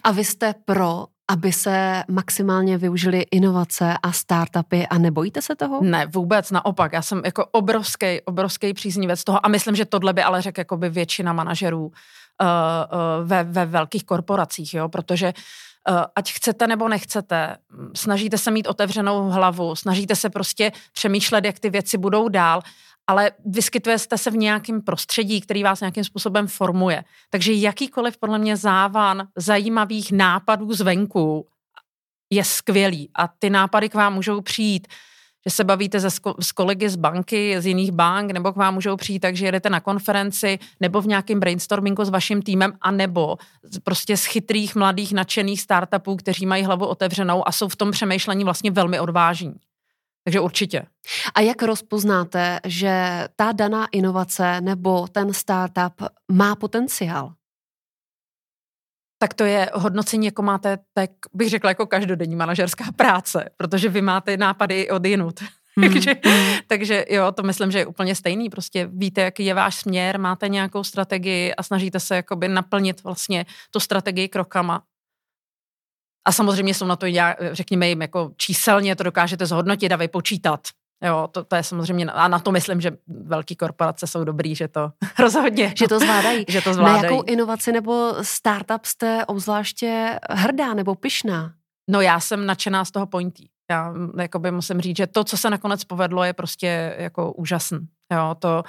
A 0.05 0.11
vy 0.11 0.25
jste 0.25 0.55
pro 0.65 1.07
aby 1.31 1.53
se 1.53 2.05
maximálně 2.09 2.79
využili 2.79 3.27
inovace 3.31 3.95
a 4.03 4.13
startupy 4.13 4.87
a 4.87 4.99
nebojíte 4.99 5.43
se 5.43 5.57
toho? 5.57 5.81
Ne, 5.83 6.07
vůbec 6.07 6.51
naopak. 6.51 6.93
Já 6.93 7.03
jsem 7.03 7.23
jako 7.25 7.47
obrovský, 7.47 8.21
obrovský 8.25 8.75
příznivec 8.75 9.25
toho 9.25 9.47
a 9.47 9.49
myslím, 9.49 9.77
že 9.77 9.85
tohle 9.85 10.13
by 10.13 10.23
ale 10.23 10.43
řekl 10.43 10.61
jako 10.61 10.77
by 10.77 10.89
většina 10.89 11.33
manažerů 11.33 11.85
uh, 11.85 11.91
uh, 11.91 13.29
ve, 13.29 13.45
ve 13.45 13.67
velkých 13.67 14.05
korporacích, 14.05 14.75
jo, 14.75 14.89
protože 14.89 15.27
uh, 15.27 15.33
ať 16.17 16.33
chcete 16.33 16.67
nebo 16.67 16.89
nechcete, 16.89 17.57
snažíte 17.97 18.39
se 18.39 18.51
mít 18.51 18.67
otevřenou 18.67 19.31
hlavu, 19.31 19.77
snažíte 19.77 20.17
se 20.17 20.31
prostě 20.31 20.73
přemýšlet, 20.93 21.45
jak 21.45 21.59
ty 21.59 21.71
věci 21.71 21.99
budou 21.99 22.29
dál 22.29 22.61
ale 23.11 23.31
vyskytujete 23.47 24.19
se 24.19 24.31
v 24.31 24.37
nějakém 24.37 24.83
prostředí, 24.83 25.41
který 25.41 25.63
vás 25.63 25.81
nějakým 25.81 26.05
způsobem 26.05 26.47
formuje. 26.47 27.05
Takže 27.31 27.53
jakýkoliv 27.53 28.19
podle 28.19 28.39
mě 28.39 28.57
závan 28.57 29.29
zajímavých 29.37 30.13
nápadů 30.13 30.73
zvenku 30.73 31.47
je 32.33 32.45
skvělý 32.45 33.11
a 33.15 33.29
ty 33.29 33.51
nápady 33.51 33.89
k 33.89 33.95
vám 33.95 34.15
můžou 34.15 34.41
přijít 34.41 34.89
že 35.47 35.51
se 35.51 35.65
bavíte 35.65 36.01
ze, 36.01 36.09
s 36.41 36.53
kolegy 36.53 36.89
z 36.89 36.97
banky, 36.97 37.61
z 37.61 37.67
jiných 37.67 37.93
bank, 37.93 38.31
nebo 38.31 38.53
k 38.53 38.57
vám 38.57 38.75
můžou 38.75 38.97
přijít 38.97 39.21
tak, 39.21 39.37
že 39.37 39.47
jedete 39.47 39.71
na 39.71 39.81
konferenci, 39.81 40.59
nebo 40.81 41.01
v 41.01 41.07
nějakém 41.07 41.41
brainstormingu 41.41 42.05
s 42.05 42.09
vaším 42.09 42.43
týmem, 42.43 42.73
a 42.81 42.91
nebo 42.91 43.37
prostě 43.85 44.17
z 44.17 44.25
chytrých, 44.25 44.77
mladých, 44.77 45.13
nadšených 45.13 45.61
startupů, 45.61 46.17
kteří 46.17 46.47
mají 46.47 46.65
hlavu 46.65 46.87
otevřenou 46.87 47.49
a 47.49 47.53
jsou 47.53 47.69
v 47.69 47.77
tom 47.77 47.91
přemýšlení 47.91 48.45
vlastně 48.45 48.71
velmi 48.71 49.01
odvážní. 49.01 49.55
Takže 50.25 50.41
určitě. 50.41 50.83
A 51.35 51.41
jak 51.41 51.63
rozpoznáte, 51.63 52.61
že 52.65 53.25
ta 53.37 53.53
daná 53.53 53.87
inovace 53.93 54.61
nebo 54.61 55.09
ten 55.09 55.33
startup 55.33 56.03
má 56.33 56.57
potenciál? 56.57 57.33
Tak 59.23 59.35
to 59.35 59.45
je 59.45 59.71
hodnocení, 59.75 60.27
jako 60.27 60.43
máte, 60.43 60.79
tak 60.95 61.11
bych 61.33 61.49
řekla, 61.49 61.71
jako 61.71 61.87
každodenní 61.87 62.37
manažerská 62.37 62.85
práce, 62.97 63.51
protože 63.57 63.89
vy 63.89 64.03
máte 64.03 64.37
nápady 64.37 64.91
od 64.91 65.05
jinut. 65.05 65.41
Hmm. 65.77 65.93
takže, 65.93 66.15
takže 66.67 67.05
jo, 67.11 67.33
to 67.33 67.43
myslím, 67.43 67.71
že 67.71 67.79
je 67.79 67.87
úplně 67.87 68.15
stejný. 68.15 68.51
Prostě 68.51 68.89
víte, 68.93 69.21
jaký 69.21 69.45
je 69.45 69.55
váš 69.55 69.75
směr, 69.75 70.21
máte 70.21 70.49
nějakou 70.49 70.85
strategii 70.85 71.55
a 71.55 71.63
snažíte 71.63 72.01
se 72.01 72.17
jakoby 72.17 72.49
naplnit 72.49 73.05
vlastně 73.05 73.47
tu 73.71 73.81
strategii 73.81 74.29
krokama. 74.29 74.83
A 76.25 76.33
samozřejmě 76.33 76.75
jsou 76.75 76.87
na 76.87 76.97
to, 76.97 77.07
řekněme 77.53 77.89
jim, 77.89 78.03
jako 78.03 78.33
číselně 78.37 78.97
to 78.97 79.03
dokážete 79.03 79.47
zhodnotit 79.47 79.93
a 79.93 79.97
vypočítat. 79.97 80.61
Jo, 81.05 81.29
to, 81.33 81.45
to 81.45 81.57
je 81.57 81.63
samozřejmě, 81.63 82.07
a 82.07 82.29
na 82.29 82.39
to 82.39 82.53
myslím, 82.53 82.81
že 82.81 82.91
velké 83.09 83.55
korporace 83.55 84.07
jsou 84.07 84.25
dobrý, 84.25 84.55
že 84.55 84.69
to 84.69 84.91
rozhodně. 85.19 85.75
Že 85.77 85.89
to 85.89 85.99
zvládají. 85.99 86.45
že 86.49 86.61
to 86.61 86.75
zvládají. 86.75 87.03
Na 87.03 87.09
jakou 87.09 87.23
inovaci 87.23 87.73
nebo 87.73 88.15
startup 88.23 88.85
jste 88.85 89.27
obzvláště 89.27 90.21
hrdá 90.31 90.75
nebo 90.75 90.95
pyšná? 90.95 91.53
No 91.91 92.01
já 92.01 92.21
jsem 92.21 92.47
nadšená 92.47 92.85
z 92.85 92.91
toho 92.91 93.07
pointí. 93.07 93.51
Já 93.71 93.95
jakoby 94.19 94.51
musím 94.51 94.81
říct, 94.81 94.97
že 94.97 95.07
to, 95.07 95.25
co 95.25 95.37
se 95.37 95.51
nakonec 95.51 95.85
povedlo, 95.85 96.25
je 96.25 96.33
prostě 96.33 96.97
jako 96.99 97.33
úžasný. 97.33 97.79
Jo, 98.13 98.37
to, 98.39 98.63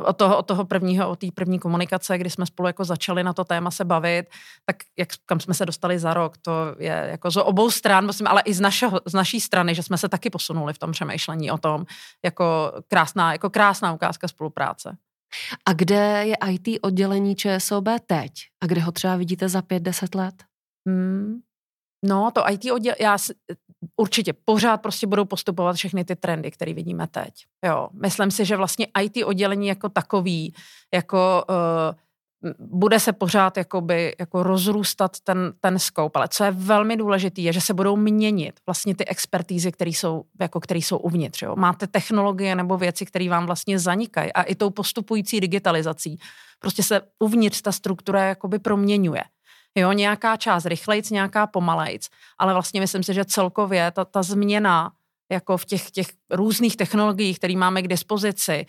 od 0.00 0.16
toho, 0.16 0.38
od 0.38 0.46
toho 0.46 0.64
prvního, 0.64 1.10
od 1.10 1.18
té 1.18 1.26
první 1.34 1.58
komunikace, 1.58 2.18
kdy 2.18 2.30
jsme 2.30 2.46
spolu 2.46 2.66
jako 2.66 2.84
začali 2.84 3.24
na 3.24 3.32
to 3.32 3.44
téma 3.44 3.70
se 3.70 3.84
bavit, 3.84 4.26
tak 4.64 4.76
jak, 4.98 5.08
kam 5.26 5.40
jsme 5.40 5.54
se 5.54 5.66
dostali 5.66 5.98
za 5.98 6.14
rok, 6.14 6.38
to 6.38 6.52
je 6.78 7.08
jako 7.10 7.30
z 7.30 7.36
obou 7.36 7.70
stran, 7.70 8.06
musím, 8.06 8.26
ale 8.26 8.42
i 8.44 8.54
z, 8.54 8.60
našeho, 8.60 9.00
z 9.06 9.12
naší 9.12 9.40
strany, 9.40 9.74
že 9.74 9.82
jsme 9.82 9.98
se 9.98 10.08
taky 10.08 10.30
posunuli 10.30 10.72
v 10.72 10.78
tom 10.78 10.92
přemýšlení 10.92 11.50
o 11.50 11.58
tom, 11.58 11.84
jako 12.24 12.72
krásná, 12.88 13.32
jako 13.32 13.50
krásná 13.50 13.92
ukázka 13.92 14.28
spolupráce. 14.28 14.96
A 15.66 15.72
kde 15.72 16.24
je 16.26 16.36
IT 16.50 16.78
oddělení 16.82 17.36
ČSOB 17.36 17.88
teď? 18.06 18.32
A 18.62 18.66
kde 18.66 18.80
ho 18.80 18.92
třeba 18.92 19.16
vidíte 19.16 19.48
za 19.48 19.62
pět, 19.62 19.82
deset 19.82 20.14
let? 20.14 20.34
Hmm. 20.88 21.40
No, 22.04 22.30
to 22.30 22.50
IT 22.50 22.70
odděl, 22.72 22.94
já 23.00 23.18
určitě 23.96 24.32
pořád 24.44 24.76
prostě 24.76 25.06
budou 25.06 25.24
postupovat 25.24 25.76
všechny 25.76 26.04
ty 26.04 26.16
trendy, 26.16 26.50
které 26.50 26.74
vidíme 26.74 27.06
teď. 27.06 27.34
Jo, 27.64 27.88
myslím 28.02 28.30
si, 28.30 28.44
že 28.44 28.56
vlastně 28.56 28.86
IT 29.02 29.24
oddělení 29.24 29.68
jako 29.68 29.88
takový, 29.88 30.54
jako 30.94 31.44
uh, 31.48 31.56
bude 32.58 33.00
se 33.00 33.12
pořád 33.12 33.56
jakoby, 33.56 34.14
jako 34.20 34.42
rozrůstat 34.42 35.20
ten, 35.24 35.52
ten 35.60 35.78
scope, 35.78 36.18
ale 36.18 36.28
co 36.28 36.44
je 36.44 36.50
velmi 36.50 36.96
důležité, 36.96 37.40
je, 37.40 37.52
že 37.52 37.60
se 37.60 37.74
budou 37.74 37.96
měnit 37.96 38.60
vlastně 38.66 38.94
ty 38.94 39.04
expertízy, 39.04 39.72
které 39.72 39.90
jsou, 39.90 40.24
jako, 40.40 40.60
které 40.60 40.78
jsou 40.78 40.98
uvnitř. 40.98 41.42
Jo. 41.42 41.56
Máte 41.56 41.86
technologie 41.86 42.54
nebo 42.54 42.78
věci, 42.78 43.06
které 43.06 43.28
vám 43.28 43.46
vlastně 43.46 43.78
zanikají 43.78 44.32
a 44.32 44.42
i 44.42 44.54
tou 44.54 44.70
postupující 44.70 45.40
digitalizací 45.40 46.18
prostě 46.58 46.82
se 46.82 47.00
uvnitř 47.18 47.62
ta 47.62 47.72
struktura 47.72 48.24
jakoby 48.24 48.58
proměňuje. 48.58 49.22
Jo, 49.74 49.92
nějaká 49.92 50.36
část 50.36 50.66
rychlejc, 50.66 51.10
nějaká 51.10 51.46
pomalejc, 51.46 52.08
ale 52.38 52.52
vlastně 52.52 52.80
myslím 52.80 53.02
si, 53.02 53.14
že 53.14 53.24
celkově 53.24 53.90
ta, 53.90 54.04
ta 54.04 54.22
změna 54.22 54.92
jako 55.32 55.56
v 55.56 55.64
těch, 55.64 55.90
těch 55.90 56.06
různých 56.30 56.76
technologiích, 56.76 57.38
které 57.38 57.56
máme 57.56 57.82
k 57.82 57.88
dispozici, 57.88 58.66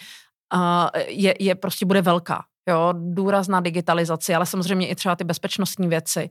uh, 0.54 1.02
je, 1.08 1.36
je 1.40 1.56
prostě 1.56 1.86
bude 1.86 2.02
velká. 2.02 2.46
Jo, 2.70 2.94
důraz 2.98 3.48
na 3.48 3.60
digitalizaci, 3.60 4.36
ale 4.36 4.46
samozřejmě 4.46 4.88
i 4.88 4.96
třeba 4.96 5.16
ty 5.16 5.24
bezpečnostní 5.24 5.88
věci. 5.88 6.30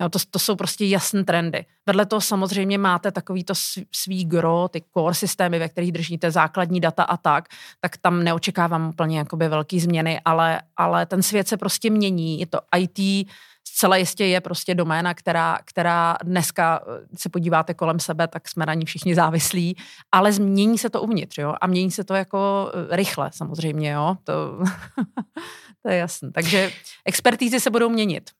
Jo, 0.00 0.08
to, 0.08 0.18
to 0.30 0.38
jsou 0.38 0.56
prostě 0.56 0.84
jasné 0.84 1.24
trendy. 1.24 1.64
Vedle 1.86 2.06
toho 2.06 2.20
samozřejmě 2.20 2.78
máte 2.78 3.12
takový 3.12 3.44
to 3.44 3.54
svý 3.94 4.24
gro, 4.24 4.68
ty 4.68 4.82
core 4.94 5.14
systémy, 5.14 5.58
ve 5.58 5.68
kterých 5.68 5.92
držíte 5.92 6.30
základní 6.30 6.80
data 6.80 7.02
a 7.02 7.16
tak, 7.16 7.48
tak 7.80 7.96
tam 7.96 8.24
neočekávám 8.24 8.88
úplně 8.88 9.18
jakoby 9.18 9.48
velký 9.48 9.80
změny, 9.80 10.20
ale, 10.24 10.60
ale 10.76 11.06
ten 11.06 11.22
svět 11.22 11.48
se 11.48 11.56
prostě 11.56 11.90
mění. 11.90 12.40
Je 12.40 12.46
to 12.46 12.60
IT, 12.78 13.28
zcela 13.74 13.96
jistě 13.96 14.24
je 14.26 14.40
prostě 14.40 14.74
doména, 14.74 15.14
která, 15.14 15.58
která 15.64 16.16
dneska 16.24 16.80
eh, 16.82 17.06
se 17.16 17.28
podíváte 17.28 17.74
kolem 17.74 18.00
sebe, 18.00 18.28
tak 18.28 18.48
jsme 18.48 18.66
na 18.66 18.74
ní 18.74 18.84
všichni 18.84 19.14
závislí, 19.14 19.76
ale 20.12 20.32
změní 20.32 20.78
se 20.78 20.90
to 20.90 21.02
uvnitř, 21.02 21.38
jo, 21.38 21.54
a 21.60 21.66
mění 21.66 21.90
se 21.90 22.04
to 22.04 22.14
jako 22.14 22.70
eh, 22.74 22.96
rychle 22.96 23.30
samozřejmě, 23.34 23.90
jo, 23.90 24.16
to, 24.24 24.32
to 25.82 25.90
je 25.90 25.96
jasné. 25.96 26.30
Takže 26.32 26.72
expertízy 27.04 27.60
se 27.60 27.70
budou 27.70 27.88
měnit. 27.88 28.30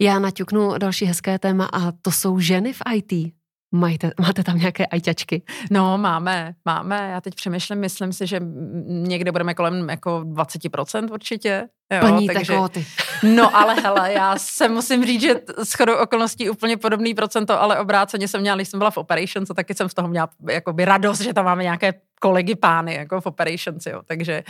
Já 0.00 0.18
naťuknu 0.18 0.78
další 0.78 1.04
hezké 1.04 1.38
téma 1.38 1.66
a 1.72 1.92
to 1.92 2.12
jsou 2.12 2.38
ženy 2.38 2.72
v 2.72 2.82
IT. 2.94 3.34
Majte, 3.74 4.10
máte 4.20 4.44
tam 4.44 4.58
nějaké 4.58 4.86
ajťačky? 4.86 5.42
No, 5.70 5.98
máme, 5.98 6.54
máme. 6.64 7.10
Já 7.12 7.20
teď 7.20 7.34
přemýšlím, 7.34 7.78
myslím 7.78 8.12
si, 8.12 8.26
že 8.26 8.40
někde 8.86 9.32
budeme 9.32 9.54
kolem 9.54 9.88
jako 9.88 10.20
20% 10.20 11.12
určitě. 11.12 11.68
Jo, 11.92 12.00
Plní 12.00 12.26
takže, 12.26 12.54
ty. 12.70 12.86
No 13.22 13.56
ale 13.56 13.74
hele, 13.74 14.12
já 14.12 14.38
se 14.38 14.68
musím 14.68 15.04
říct, 15.04 15.20
že 15.20 15.40
shodou 15.64 15.94
okolností 15.94 16.50
úplně 16.50 16.76
podobný 16.76 17.14
procento, 17.14 17.62
ale 17.62 17.78
obráceně 17.78 18.28
jsem 18.28 18.40
měla, 18.40 18.56
když 18.56 18.68
jsem 18.68 18.78
byla 18.78 18.90
v 18.90 18.96
Operations, 18.96 19.50
a 19.50 19.54
taky 19.54 19.74
jsem 19.74 19.88
z 19.88 19.94
toho 19.94 20.08
měla 20.08 20.28
jakoby 20.50 20.84
radost, 20.84 21.20
že 21.20 21.34
tam 21.34 21.44
máme 21.44 21.62
nějaké 21.62 21.94
kolegy 22.20 22.54
pány 22.54 22.94
jako 22.94 23.20
v 23.20 23.26
Operations, 23.26 23.86
jo. 23.86 24.02
Takže, 24.04 24.42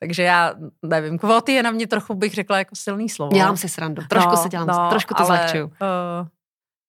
takže 0.00 0.22
já 0.22 0.54
nevím, 0.82 1.18
kvóty 1.18 1.52
je 1.52 1.62
na 1.62 1.70
mě 1.70 1.86
trochu, 1.86 2.14
bych 2.14 2.34
řekla, 2.34 2.58
jako 2.58 2.74
silný 2.74 3.08
slovo. 3.08 3.32
Dělám 3.32 3.56
si 3.56 3.68
srandu, 3.68 4.02
trošku 4.08 4.30
no, 4.30 4.36
se 4.36 4.48
dělám, 4.48 4.66
no, 4.66 4.88
trošku 4.90 5.14
to 5.14 5.24
zlehčuju. 5.24 5.64
Uh, 5.64 6.28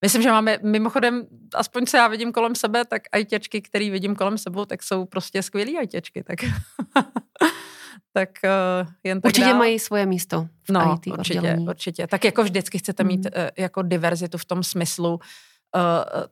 Myslím, 0.02 0.22
že 0.22 0.30
máme, 0.30 0.58
mimochodem, 0.64 1.28
aspoň 1.56 1.86
co 1.86 1.98
já 1.98 2.08
vidím 2.08 2.32
kolem 2.32 2.56
sebe, 2.56 2.86
tak 2.86 3.02
ajtěčky, 3.12 3.62
který 3.62 3.90
vidím 3.90 4.16
kolem 4.16 4.38
sebou, 4.38 4.66
tak 4.66 4.84
jsou 4.84 5.06
prostě 5.06 5.44
skvělý 5.44 5.78
ajtěčky, 5.78 6.24
tak... 6.24 6.40
tak 8.14 8.30
uh, 8.44 8.92
jen 9.04 9.22
tak 9.22 9.30
Určitě 9.30 9.46
dál. 9.46 9.58
mají 9.58 9.80
svoje 9.80 10.06
místo 10.06 10.48
v 10.64 10.70
no, 10.70 10.82
IT 10.82 11.08
určitě, 11.08 11.40
oddělení. 11.40 11.68
určitě. 11.68 12.08
Tak 12.08 12.26
jako 12.26 12.44
vždycky 12.44 12.78
chcete 12.80 13.04
mít 13.04 13.26
mm. 13.26 13.42
uh, 13.44 13.50
jako 13.58 13.82
diverzitu 13.82 14.38
v 14.38 14.46
tom 14.46 14.64
smyslu 14.64 15.14
uh, 15.14 15.22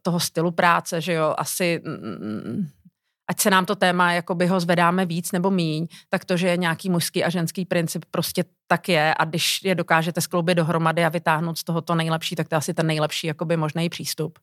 toho 0.01 0.19
stylu 0.19 0.51
práce, 0.51 1.01
že 1.01 1.13
jo, 1.13 1.35
asi 1.37 1.81
mm, 1.85 2.67
ať 3.29 3.41
se 3.41 3.49
nám 3.49 3.65
to 3.65 3.75
téma, 3.75 4.13
jakoby 4.13 4.47
ho 4.47 4.59
zvedáme 4.59 5.05
víc 5.05 5.31
nebo 5.31 5.51
míň, 5.51 5.87
tak 6.09 6.25
to, 6.25 6.37
že 6.37 6.47
je 6.47 6.57
nějaký 6.57 6.89
mužský 6.89 7.23
a 7.23 7.29
ženský 7.29 7.65
princip, 7.65 8.05
prostě 8.11 8.43
tak 8.67 8.89
je 8.89 9.13
a 9.17 9.25
když 9.25 9.63
je 9.63 9.75
dokážete 9.75 10.21
skloubit 10.21 10.57
dohromady 10.57 11.05
a 11.05 11.09
vytáhnout 11.09 11.57
z 11.57 11.63
toho 11.63 11.81
to 11.81 11.95
nejlepší, 11.95 12.35
tak 12.35 12.47
to 12.47 12.55
je 12.55 12.57
asi 12.57 12.73
ten 12.73 12.87
nejlepší 12.87 13.27
jakoby 13.27 13.57
možný 13.57 13.89
přístup. 13.89 14.39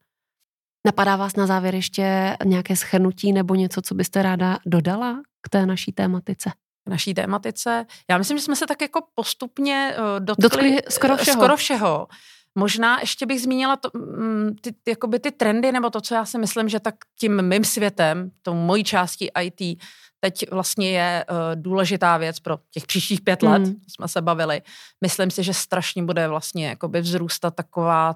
Napadá 0.87 1.17
vás 1.17 1.37
na 1.37 1.47
závěr 1.47 1.75
ještě 1.75 2.37
nějaké 2.45 2.77
schrnutí 2.77 3.33
nebo 3.33 3.55
něco, 3.55 3.83
co 3.83 3.95
byste 3.95 4.23
ráda 4.23 4.59
dodala 4.67 5.23
k 5.41 5.49
té 5.49 5.67
naší 5.67 5.93
tématice? 5.93 6.51
K 6.87 6.91
naší 6.91 7.15
tématice. 7.15 7.87
Já 8.11 8.19
myslím, 8.19 8.39
že 8.39 8.45
jsme 8.45 8.57
se 8.57 8.67
tak 8.67 8.83
jako 8.83 9.01
postupně 9.15 9.95
uh, 9.99 10.25
dotkli, 10.25 10.43
dotkli 10.43 10.79
skoro 10.91 11.17
všeho. 11.17 11.41
Skoro 11.41 11.57
všeho. 11.57 12.09
Možná 12.55 13.01
ještě 13.01 13.27
bych 13.27 13.41
zmínila 13.41 13.77
to, 13.77 13.91
mm, 13.95 14.57
ty, 14.61 14.75
jakoby 14.89 15.19
ty 15.19 15.31
trendy, 15.31 15.73
nebo 15.73 15.91
to, 15.91 16.01
co 16.01 16.15
já 16.15 16.25
si 16.25 16.39
myslím, 16.39 16.69
že 16.69 16.81
tak 16.81 16.95
tím 17.19 17.43
mým 17.43 17.65
světem, 17.65 18.31
tou 18.43 18.55
mojí 18.55 18.85
částí 18.85 19.29
IT, 19.43 19.83
teď 20.21 20.51
vlastně 20.51 20.91
je 20.91 21.25
uh, 21.31 21.37
důležitá 21.55 22.17
věc 22.17 22.41
pro 22.41 22.59
těch 22.71 22.87
příštích 22.87 23.21
pět 23.21 23.43
let, 23.43 23.59
mm. 23.59 23.75
jsme 23.89 24.09
se 24.09 24.23
bavili. 24.23 24.63
Myslím 25.01 25.31
si, 25.31 25.43
že 25.43 25.55
strašně 25.55 26.03
bude 26.03 26.29
vlastně 26.29 26.69
jakoby 26.69 27.01
vzrůstat 27.01 27.55
taková 27.55 28.15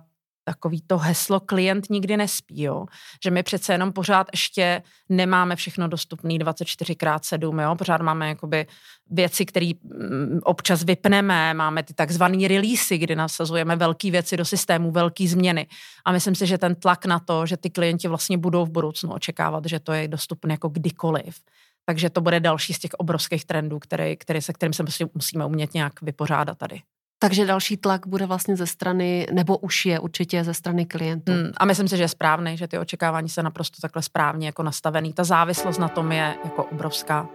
takový 0.48 0.82
to 0.87 0.98
heslo 0.98 1.40
klient 1.40 1.90
nikdy 1.90 2.16
nespí, 2.16 2.62
jo? 2.62 2.87
že 3.24 3.30
my 3.30 3.42
přece 3.42 3.72
jenom 3.72 3.92
pořád 3.92 4.26
ještě 4.32 4.82
nemáme 5.08 5.56
všechno 5.56 5.88
dostupné 5.88 6.34
24x7, 6.34 7.62
jo? 7.62 7.74
pořád 7.76 8.00
máme 8.00 8.28
jakoby 8.28 8.66
věci, 9.11 9.46
které 9.46 9.70
mm, 9.82 10.40
občas 10.42 10.84
vypneme, 10.84 11.54
máme 11.54 11.82
ty 11.82 11.94
takzvané 11.94 12.48
releasy, 12.48 12.98
kdy 12.98 13.16
nasazujeme 13.16 13.76
velké 13.76 14.11
věci 14.11 14.37
do 14.37 14.44
systému, 14.44 14.90
velké 14.90 15.28
změny 15.28 15.66
a 16.04 16.12
myslím 16.12 16.34
si, 16.34 16.46
že 16.46 16.58
ten 16.58 16.74
tlak 16.74 17.06
na 17.06 17.18
to, 17.18 17.46
že 17.46 17.56
ty 17.56 17.70
klienti 17.70 18.08
vlastně 18.08 18.38
budou 18.38 18.64
v 18.64 18.70
budoucnu 18.70 19.12
očekávat, 19.12 19.66
že 19.66 19.80
to 19.80 19.92
je 19.92 20.08
dostupné 20.08 20.54
jako 20.54 20.68
kdykoliv, 20.68 21.40
takže 21.84 22.11
to 22.11 22.20
bude 22.20 22.40
další 22.40 22.74
z 22.74 22.78
těch 22.78 22.94
obrovských 22.94 23.44
trendů, 23.44 23.78
který, 23.78 24.16
který 24.16 24.40
se 24.42 24.52
kterým 24.52 24.72
se 24.72 24.84
musíme 25.14 25.44
umět 25.44 25.74
nějak 25.74 26.02
vypořádat 26.02 26.58
tady. 26.58 26.80
Takže 27.18 27.46
další 27.46 27.76
tlak 27.76 28.07
bude 28.07 28.26
vlastně 28.26 28.57
ze 28.57 28.66
strany, 28.66 29.26
nebo 29.33 29.59
už 29.59 29.87
je 29.87 30.00
určitě 30.00 30.44
ze 30.44 30.54
strany 30.54 30.87
klientů. 30.87 31.33
Hmm, 31.33 31.50
a 31.57 31.64
myslím 31.64 31.88
si, 31.88 31.96
že 31.96 32.02
je 32.02 32.09
správný, 32.09 32.57
že 32.57 32.68
ty 32.68 32.78
očekávání 32.78 33.28
se 33.28 33.42
naprosto 33.42 33.81
takhle 33.81 34.02
správně 34.02 34.46
jako 34.46 34.62
nastavený. 34.62 35.12
Ta 35.12 35.24
závislost 35.24 35.78
na 35.78 35.88
tom 35.88 36.12
je 36.12 36.35
jako 36.44 36.64
obrovská. 36.64 37.28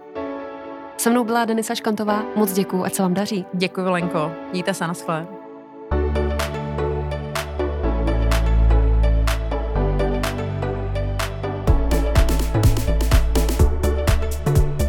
Se 0.96 1.10
mnou 1.10 1.24
byla 1.24 1.44
Denisa 1.44 1.74
Škantová, 1.74 2.24
moc 2.36 2.52
děkuju, 2.52 2.84
ať 2.84 2.94
se 2.94 3.02
vám 3.02 3.14
daří. 3.14 3.44
Děkuji, 3.54 3.88
Lenko. 3.90 4.32
Mějte 4.52 4.74
se 4.74 4.86
na 4.86 4.94
schvál. 4.94 5.43